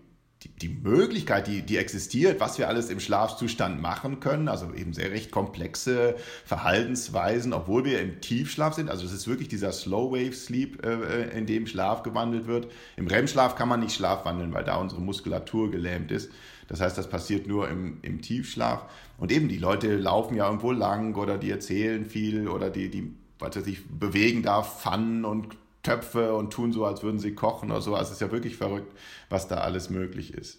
die, 0.43 0.49
die, 0.49 0.69
Möglichkeit, 0.69 1.49
die, 1.49 1.61
die 1.63 1.77
existiert, 1.77 2.41
was 2.41 2.57
wir 2.57 2.69
alles 2.69 2.89
im 2.89 2.99
Schlafzustand 2.99 3.83
machen 3.83 4.21
können. 4.21 4.49
Also 4.49 4.73
eben 4.73 4.95
sehr 4.95 5.11
recht 5.11 5.31
komplexe 5.31 6.17
Verhaltensweisen, 6.47 7.53
obwohl 7.53 7.85
wir 7.85 8.01
im 8.01 8.23
Tiefschlaf 8.23 8.73
sind. 8.73 8.89
Also 8.89 9.05
es 9.05 9.13
ist 9.13 9.29
wirklich 9.29 9.49
dieser 9.49 9.73
Slow 9.73 10.13
Wave 10.13 10.33
Sleep, 10.33 10.83
äh, 10.83 11.25
äh 11.25 11.39
in 11.39 11.45
dem 11.45 11.67
Schlaf 11.67 12.03
gewandelt 12.03 12.47
wird. 12.47 12.69
Im 12.97 13.07
REM-Schlaf 13.07 13.55
kann 13.55 13.69
man 13.69 13.81
nicht 13.81 13.95
schlafwandeln, 13.95 14.55
weil 14.55 14.65
da 14.65 14.77
unsere 14.77 15.03
Muskulatur 15.03 15.71
gelähmt 15.71 16.11
ist. 16.11 16.31
Das 16.69 16.81
heißt, 16.81 16.99
das 16.99 17.09
passiert 17.09 17.47
nur 17.47 17.69
im, 17.69 17.99
im 18.03 18.21
Tiefschlaf. 18.23 18.85
Und 19.19 19.33
eben, 19.33 19.49
die 19.49 19.59
Leute 19.59 19.97
laufen 19.97 20.37
ja 20.37 20.47
irgendwo 20.47 20.73
lang 20.73 21.15
oder 21.15 21.39
die 21.39 21.51
erzählen 21.51 22.05
viel 22.07 22.49
oder 22.49 22.71
die, 22.71 22.91
die 22.91 23.15
weiß 23.39 23.67
ich, 23.67 23.87
bewegen 23.89 24.43
da 24.43 24.63
Pfannen 24.63 25.25
und 25.25 25.57
Töpfe 25.83 26.35
und 26.35 26.53
tun 26.53 26.73
so, 26.73 26.85
als 26.85 27.03
würden 27.03 27.21
sie 27.21 27.35
kochen 27.35 27.71
oder 27.71 27.81
so. 27.81 27.95
Also 27.95 28.09
es 28.09 28.15
ist 28.15 28.21
ja 28.21 28.33
wirklich 28.33 28.57
verrückt, 28.57 28.93
was 29.29 29.47
da 29.47 29.59
alles 29.59 29.91
möglich 29.91 30.35
ist. 30.35 30.59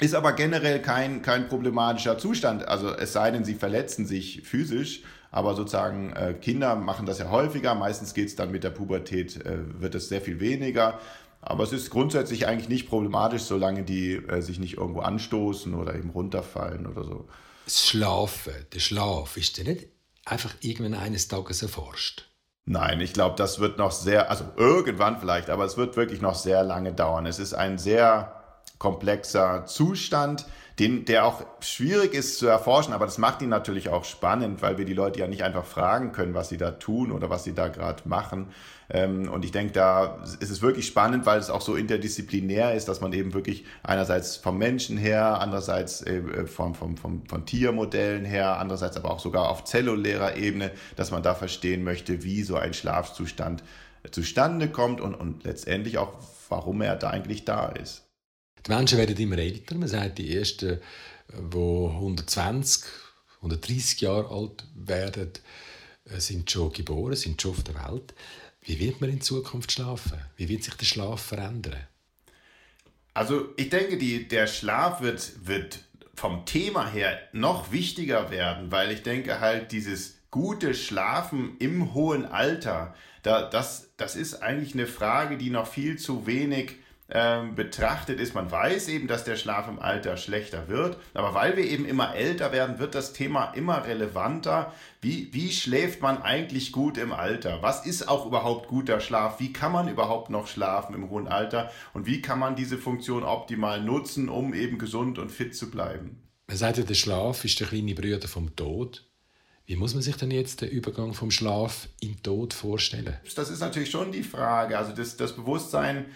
Ist 0.00 0.14
aber 0.14 0.32
generell 0.32 0.80
kein, 0.80 1.22
kein 1.22 1.48
problematischer 1.48 2.18
Zustand. 2.18 2.68
Also 2.68 2.90
es 2.94 3.12
sei 3.12 3.30
denn, 3.30 3.44
sie 3.44 3.54
verletzen 3.54 4.06
sich 4.06 4.42
physisch. 4.42 5.02
Aber 5.30 5.54
sozusagen 5.54 6.12
äh, 6.12 6.34
Kinder 6.34 6.76
machen 6.76 7.04
das 7.04 7.18
ja 7.18 7.30
häufiger. 7.30 7.74
Meistens 7.74 8.14
geht 8.14 8.28
es 8.28 8.36
dann 8.36 8.50
mit 8.50 8.64
der 8.64 8.70
Pubertät, 8.70 9.44
äh, 9.44 9.58
wird 9.80 9.94
es 9.94 10.08
sehr 10.08 10.20
viel 10.20 10.40
weniger. 10.40 10.98
Aber 11.48 11.62
es 11.62 11.72
ist 11.72 11.90
grundsätzlich 11.90 12.48
eigentlich 12.48 12.68
nicht 12.68 12.88
problematisch, 12.88 13.42
solange 13.42 13.84
die 13.84 14.14
äh, 14.14 14.42
sich 14.42 14.58
nicht 14.58 14.78
irgendwo 14.78 15.00
anstoßen 15.00 15.74
oder 15.74 15.94
eben 15.94 16.10
runterfallen 16.10 16.88
oder 16.88 17.04
so. 17.04 17.28
Das 17.64 17.86
Schlafen, 17.86 18.52
der 18.74 18.80
Schlaf, 18.80 19.36
ist 19.36 19.56
der 19.56 19.64
nicht 19.64 19.86
einfach 20.24 20.54
irgendwann 20.60 20.94
eines 20.94 21.28
Tages 21.28 21.62
erforscht? 21.62 22.28
Nein, 22.64 23.00
ich 23.00 23.12
glaube, 23.12 23.36
das 23.36 23.60
wird 23.60 23.78
noch 23.78 23.92
sehr, 23.92 24.28
also 24.28 24.44
irgendwann 24.56 25.20
vielleicht, 25.20 25.48
aber 25.48 25.64
es 25.64 25.76
wird 25.76 25.96
wirklich 25.96 26.20
noch 26.20 26.34
sehr 26.34 26.64
lange 26.64 26.92
dauern. 26.92 27.26
Es 27.26 27.38
ist 27.38 27.54
ein 27.54 27.78
sehr 27.78 28.42
komplexer 28.78 29.66
Zustand, 29.66 30.46
den, 30.78 31.06
der 31.06 31.24
auch 31.24 31.42
schwierig 31.60 32.12
ist 32.12 32.38
zu 32.38 32.46
erforschen, 32.46 32.92
aber 32.92 33.06
das 33.06 33.16
macht 33.16 33.40
ihn 33.40 33.48
natürlich 33.48 33.88
auch 33.88 34.04
spannend, 34.04 34.60
weil 34.60 34.76
wir 34.76 34.84
die 34.84 34.92
Leute 34.92 35.20
ja 35.20 35.26
nicht 35.26 35.42
einfach 35.42 35.64
fragen 35.64 36.12
können, 36.12 36.34
was 36.34 36.50
sie 36.50 36.58
da 36.58 36.72
tun 36.72 37.12
oder 37.12 37.30
was 37.30 37.44
sie 37.44 37.54
da 37.54 37.68
gerade 37.68 38.06
machen. 38.06 38.48
Ähm, 38.90 39.30
und 39.30 39.44
ich 39.46 39.52
denke, 39.52 39.72
da 39.72 40.22
ist 40.38 40.50
es 40.50 40.60
wirklich 40.60 40.86
spannend, 40.86 41.24
weil 41.24 41.38
es 41.38 41.48
auch 41.48 41.62
so 41.62 41.76
interdisziplinär 41.76 42.74
ist, 42.74 42.88
dass 42.88 43.00
man 43.00 43.14
eben 43.14 43.32
wirklich 43.32 43.64
einerseits 43.82 44.36
vom 44.36 44.58
Menschen 44.58 44.98
her, 44.98 45.40
andererseits 45.40 46.02
äh, 46.02 46.46
vom, 46.46 46.74
vom, 46.74 46.98
vom, 46.98 47.26
von 47.26 47.46
Tiermodellen 47.46 48.26
her, 48.26 48.58
andererseits 48.58 48.98
aber 48.98 49.10
auch 49.10 49.20
sogar 49.20 49.48
auf 49.48 49.64
zellulärer 49.64 50.36
Ebene, 50.36 50.72
dass 50.94 51.10
man 51.10 51.22
da 51.22 51.34
verstehen 51.34 51.84
möchte, 51.84 52.22
wie 52.22 52.42
so 52.42 52.56
ein 52.56 52.74
Schlafzustand 52.74 53.64
zustande 54.10 54.68
kommt 54.68 55.00
und, 55.00 55.14
und 55.14 55.44
letztendlich 55.44 55.96
auch, 55.96 56.12
warum 56.50 56.82
er 56.82 56.96
da 56.96 57.10
eigentlich 57.10 57.46
da 57.46 57.70
ist. 57.70 58.05
Die 58.66 58.72
Menschen 58.72 58.98
werden 58.98 59.16
immer 59.16 59.38
älter. 59.38 59.76
Man 59.76 59.88
sagt, 59.88 60.18
die 60.18 60.36
ersten, 60.36 60.80
die 61.28 61.56
120, 61.56 62.84
130 63.36 64.00
Jahre 64.00 64.30
alt 64.30 64.64
werden, 64.74 65.30
äh, 66.06 66.18
sind 66.18 66.50
schon 66.50 66.72
geboren, 66.72 67.14
sind 67.14 67.40
schon 67.40 67.52
auf 67.52 67.62
der 67.62 67.74
Welt. 67.74 68.14
Wie 68.62 68.80
wird 68.80 69.00
man 69.00 69.10
in 69.10 69.20
Zukunft 69.20 69.72
schlafen? 69.72 70.20
Wie 70.36 70.48
wird 70.48 70.64
sich 70.64 70.74
der 70.74 70.86
Schlaf 70.86 71.22
verändern? 71.22 71.86
Also 73.14 73.48
ich 73.56 73.70
denke, 73.70 73.96
die, 73.96 74.26
der 74.26 74.46
Schlaf 74.46 75.00
wird, 75.00 75.46
wird 75.46 75.78
vom 76.14 76.44
Thema 76.44 76.90
her 76.90 77.20
noch 77.32 77.70
wichtiger 77.70 78.30
werden, 78.30 78.72
weil 78.72 78.90
ich 78.90 79.02
denke 79.02 79.40
halt 79.40 79.70
dieses 79.72 80.18
gute 80.30 80.74
Schlafen 80.74 81.56
im 81.58 81.94
hohen 81.94 82.24
Alter, 82.24 82.94
da, 83.22 83.48
das, 83.48 83.90
das 83.96 84.16
ist 84.16 84.42
eigentlich 84.42 84.74
eine 84.74 84.86
Frage, 84.86 85.38
die 85.38 85.50
noch 85.50 85.66
viel 85.66 85.98
zu 85.98 86.26
wenig 86.26 86.76
ähm, 87.08 87.54
betrachtet 87.54 88.18
ist. 88.18 88.34
Man 88.34 88.50
weiß 88.50 88.88
eben, 88.88 89.06
dass 89.06 89.24
der 89.24 89.36
Schlaf 89.36 89.68
im 89.68 89.78
Alter 89.78 90.16
schlechter 90.16 90.68
wird, 90.68 90.96
aber 91.14 91.34
weil 91.34 91.56
wir 91.56 91.64
eben 91.64 91.84
immer 91.84 92.14
älter 92.14 92.52
werden, 92.52 92.78
wird 92.78 92.94
das 92.94 93.12
Thema 93.12 93.52
immer 93.52 93.84
relevanter. 93.84 94.72
Wie, 95.00 95.32
wie 95.32 95.52
schläft 95.52 96.02
man 96.02 96.20
eigentlich 96.20 96.72
gut 96.72 96.98
im 96.98 97.12
Alter? 97.12 97.62
Was 97.62 97.86
ist 97.86 98.08
auch 98.08 98.26
überhaupt 98.26 98.68
guter 98.68 99.00
Schlaf? 99.00 99.38
Wie 99.38 99.52
kann 99.52 99.72
man 99.72 99.88
überhaupt 99.88 100.30
noch 100.30 100.48
schlafen 100.48 100.94
im 100.94 101.08
hohen 101.08 101.28
Alter? 101.28 101.70
Und 101.94 102.06
wie 102.06 102.20
kann 102.20 102.40
man 102.40 102.56
diese 102.56 102.78
Funktion 102.78 103.22
optimal 103.22 103.80
nutzen, 103.80 104.28
um 104.28 104.52
eben 104.52 104.78
gesund 104.78 105.18
und 105.18 105.30
fit 105.30 105.54
zu 105.54 105.70
bleiben? 105.70 106.22
Man 106.48 106.56
sagt 106.56 106.78
ja, 106.78 106.84
der 106.84 106.94
Schlaf 106.94 107.44
ist 107.44 107.60
der 107.60 107.68
kleine 107.68 107.94
Bruder 107.94 108.26
vom 108.26 108.54
Tod. 108.56 109.04
Wie 109.66 109.74
muss 109.74 109.94
man 109.94 110.02
sich 110.02 110.16
denn 110.16 110.30
jetzt 110.30 110.60
den 110.60 110.70
Übergang 110.70 111.12
vom 111.12 111.32
Schlaf 111.32 111.88
in 112.00 112.22
Tod 112.22 112.54
vorstellen? 112.54 113.16
Das 113.34 113.50
ist 113.50 113.58
natürlich 113.58 113.90
schon 113.90 114.12
die 114.12 114.22
Frage. 114.22 114.78
Also 114.78 114.92
das, 114.92 115.16
das 115.16 115.34
Bewusstsein 115.34 116.06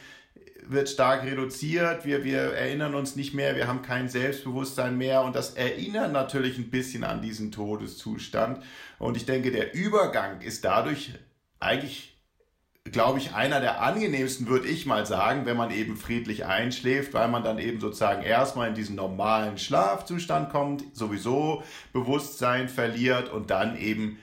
wird 0.70 0.88
stark 0.88 1.24
reduziert, 1.24 2.04
wir, 2.04 2.24
wir 2.24 2.40
erinnern 2.40 2.94
uns 2.94 3.16
nicht 3.16 3.34
mehr, 3.34 3.56
wir 3.56 3.66
haben 3.66 3.82
kein 3.82 4.08
Selbstbewusstsein 4.08 4.96
mehr 4.96 5.22
und 5.22 5.34
das 5.34 5.54
erinnert 5.54 6.12
natürlich 6.12 6.58
ein 6.58 6.70
bisschen 6.70 7.04
an 7.04 7.22
diesen 7.22 7.50
Todeszustand. 7.50 8.62
Und 8.98 9.16
ich 9.16 9.26
denke, 9.26 9.50
der 9.50 9.74
Übergang 9.74 10.40
ist 10.40 10.64
dadurch 10.64 11.12
eigentlich, 11.58 12.16
glaube 12.84 13.18
ich, 13.18 13.34
einer 13.34 13.60
der 13.60 13.82
angenehmsten, 13.82 14.46
würde 14.46 14.68
ich 14.68 14.86
mal 14.86 15.06
sagen, 15.06 15.44
wenn 15.44 15.56
man 15.56 15.70
eben 15.70 15.96
friedlich 15.96 16.46
einschläft, 16.46 17.14
weil 17.14 17.28
man 17.28 17.42
dann 17.42 17.58
eben 17.58 17.80
sozusagen 17.80 18.22
erstmal 18.22 18.68
in 18.68 18.74
diesen 18.74 18.96
normalen 18.96 19.58
Schlafzustand 19.58 20.50
kommt, 20.50 20.84
sowieso 20.96 21.62
Bewusstsein 21.92 22.68
verliert 22.68 23.28
und 23.28 23.50
dann 23.50 23.76
eben 23.76 24.18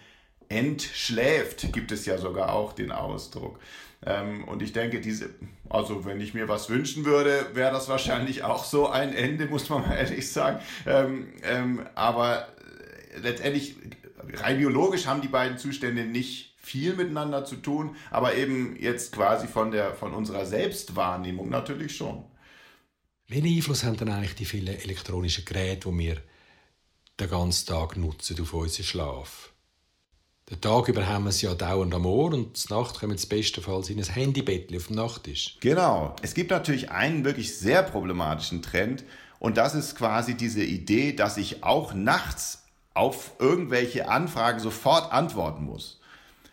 entschläft, 0.49 1.73
gibt 1.73 1.91
es 1.91 2.05
ja 2.05 2.17
sogar 2.17 2.53
auch 2.53 2.73
den 2.73 2.91
Ausdruck. 2.91 3.59
Ähm, 4.05 4.43
und 4.45 4.61
ich 4.61 4.73
denke, 4.73 5.01
diese, 5.01 5.29
also 5.69 6.05
wenn 6.05 6.21
ich 6.21 6.33
mir 6.33 6.47
was 6.47 6.69
wünschen 6.69 7.05
würde, 7.05 7.47
wäre 7.53 7.71
das 7.71 7.89
wahrscheinlich 7.89 8.43
auch 8.43 8.63
so 8.63 8.87
ein 8.87 9.13
Ende, 9.13 9.47
muss 9.47 9.69
man 9.69 9.81
mal 9.81 9.95
ehrlich 9.95 10.31
sagen. 10.31 10.59
Ähm, 10.85 11.33
ähm, 11.43 11.87
aber 11.95 12.47
letztendlich, 13.21 13.75
rein 14.33 14.57
biologisch 14.57 15.07
haben 15.07 15.21
die 15.21 15.27
beiden 15.27 15.57
Zustände 15.57 16.05
nicht 16.05 16.55
viel 16.57 16.95
miteinander 16.95 17.45
zu 17.45 17.55
tun, 17.55 17.95
aber 18.11 18.35
eben 18.35 18.75
jetzt 18.79 19.13
quasi 19.13 19.47
von, 19.47 19.71
der, 19.71 19.93
von 19.95 20.13
unserer 20.13 20.45
Selbstwahrnehmung 20.45 21.49
natürlich 21.49 21.95
schon. 21.95 22.25
Welchen 23.29 23.47
Einfluss 23.47 23.83
haben 23.83 23.97
denn 23.97 24.09
eigentlich 24.09 24.35
die 24.35 24.45
vielen 24.45 24.67
elektronischen 24.67 25.45
Geräte, 25.45 25.89
die 25.89 25.97
wir 25.97 26.21
den 27.19 27.29
ganzen 27.29 27.67
Tag 27.67 27.97
nutzen 27.97 28.39
auf 28.41 28.53
unseren 28.53 28.85
Schlaf? 28.85 29.53
Den 30.49 30.61
Tag 30.61 30.87
über 30.87 31.05
haben 31.05 31.25
wir 31.25 31.31
es 31.31 31.41
ja 31.41 31.53
dauernd 31.53 31.93
am 31.93 32.05
Ohr 32.05 32.33
und 32.33 32.55
zur 32.55 32.79
Nacht 32.79 33.01
kommen 33.01 33.17
sie 33.17 33.27
bestenfalls 33.27 33.89
in 33.89 33.99
ein 33.99 34.05
Handybett 34.05 34.73
auf 34.73 34.87
dem 34.87 34.95
Nachttisch. 34.95 35.57
Genau. 35.59 36.15
Es 36.21 36.33
gibt 36.33 36.51
natürlich 36.51 36.89
einen 36.89 37.25
wirklich 37.25 37.57
sehr 37.57 37.83
problematischen 37.83 38.61
Trend 38.61 39.03
und 39.39 39.57
das 39.57 39.75
ist 39.75 39.97
quasi 39.97 40.35
diese 40.35 40.63
Idee, 40.63 41.11
dass 41.11 41.35
ich 41.35 41.65
auch 41.65 41.93
nachts 41.93 42.63
auf 42.93 43.31
irgendwelche 43.39 44.07
Anfragen 44.07 44.59
sofort 44.59 45.11
antworten 45.11 45.65
muss. 45.65 45.99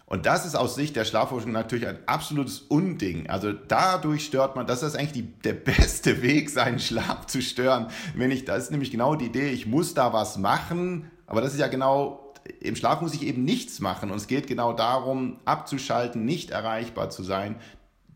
Und 0.07 0.27
das 0.27 0.45
ist 0.45 0.57
aus 0.57 0.75
Sicht 0.75 0.97
der 0.97 1.05
Schlafforschung 1.05 1.53
natürlich 1.53 1.87
ein 1.87 1.99
absolutes 2.07 2.59
Unding. 2.59 3.31
Also 3.31 3.53
dadurch 3.53 4.27
stört 4.27 4.57
man, 4.57 4.67
das 4.67 4.83
ist 4.83 4.97
eigentlich 4.97 5.13
die, 5.13 5.33
der 5.43 5.55
beste 5.55 6.21
Weg, 6.23 6.51
seinen 6.51 6.81
Schlaf 6.81 7.27
zu 7.27 7.41
stören. 7.41 7.87
Wenn 8.17 8.33
ich, 8.33 8.45
das 8.45 8.65
ist 8.65 8.71
nämlich 8.73 8.91
genau 8.91 9.15
die 9.15 9.27
Idee, 9.27 9.51
ich 9.51 9.67
muss 9.67 9.95
da 9.95 10.13
was 10.13 10.37
machen, 10.37 11.13
aber 11.29 11.41
das 11.41 11.55
ist 11.55 11.61
ja 11.61 11.69
genau 11.69 12.24
im 12.61 12.77
Schlaf 12.77 13.01
muss 13.01 13.15
ich 13.15 13.23
eben 13.23 13.45
nichts 13.45 13.81
machen 13.81 14.11
und 14.11 14.17
es 14.17 14.27
geht 14.27 14.47
genau 14.47 14.73
darum, 14.73 15.39
abzuschalten, 15.45 16.25
nicht 16.25 16.51
erreichbar 16.51 17.11
zu 17.11 17.23
sein. 17.23 17.57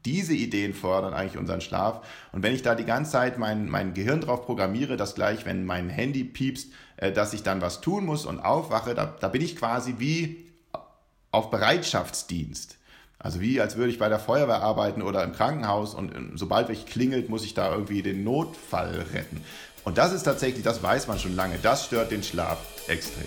Diese 0.04 0.34
Ideen 0.34 0.74
fördern 0.74 1.12
eigentlich 1.12 1.38
unseren 1.38 1.60
Schlaf. 1.60 2.06
Und 2.32 2.42
wenn 2.42 2.54
ich 2.54 2.62
da 2.62 2.74
die 2.74 2.84
ganze 2.84 3.12
Zeit 3.12 3.38
mein, 3.38 3.68
mein 3.68 3.94
Gehirn 3.94 4.20
drauf 4.20 4.46
programmiere, 4.46 4.96
dass 4.96 5.14
gleich, 5.14 5.44
wenn 5.44 5.64
mein 5.64 5.88
Handy 5.88 6.24
piepst, 6.24 6.72
äh, 6.96 7.12
dass 7.12 7.32
ich 7.32 7.42
dann 7.42 7.60
was 7.60 7.80
tun 7.80 8.04
muss 8.04 8.24
und 8.24 8.40
aufwache, 8.40 8.94
da, 8.94 9.06
da 9.06 9.28
bin 9.28 9.42
ich 9.42 9.56
quasi 9.56 9.96
wie 9.98 10.46
auf 11.30 11.50
Bereitschaftsdienst. 11.50 12.76
Also 13.18 13.40
wie 13.40 13.60
als 13.60 13.76
würde 13.76 13.90
ich 13.90 13.98
bei 13.98 14.08
der 14.08 14.20
Feuerwehr 14.20 14.62
arbeiten 14.62 15.02
oder 15.02 15.24
im 15.24 15.32
Krankenhaus 15.32 15.94
und 15.94 16.14
äh, 16.14 16.20
sobald 16.34 16.68
welch 16.68 16.86
klingelt, 16.86 17.28
muss 17.28 17.44
ich 17.44 17.54
da 17.54 17.72
irgendwie 17.72 18.02
den 18.02 18.24
Notfall 18.24 19.06
retten. 19.12 19.42
Und 19.84 19.98
das 19.98 20.12
ist 20.12 20.22
tatsächlich, 20.22 20.62
das 20.62 20.82
weiß 20.82 21.08
man 21.08 21.18
schon 21.18 21.34
lange, 21.34 21.58
das 21.62 21.86
stört 21.86 22.10
den 22.10 22.22
Schlaf 22.22 22.58
extrem. 22.88 23.26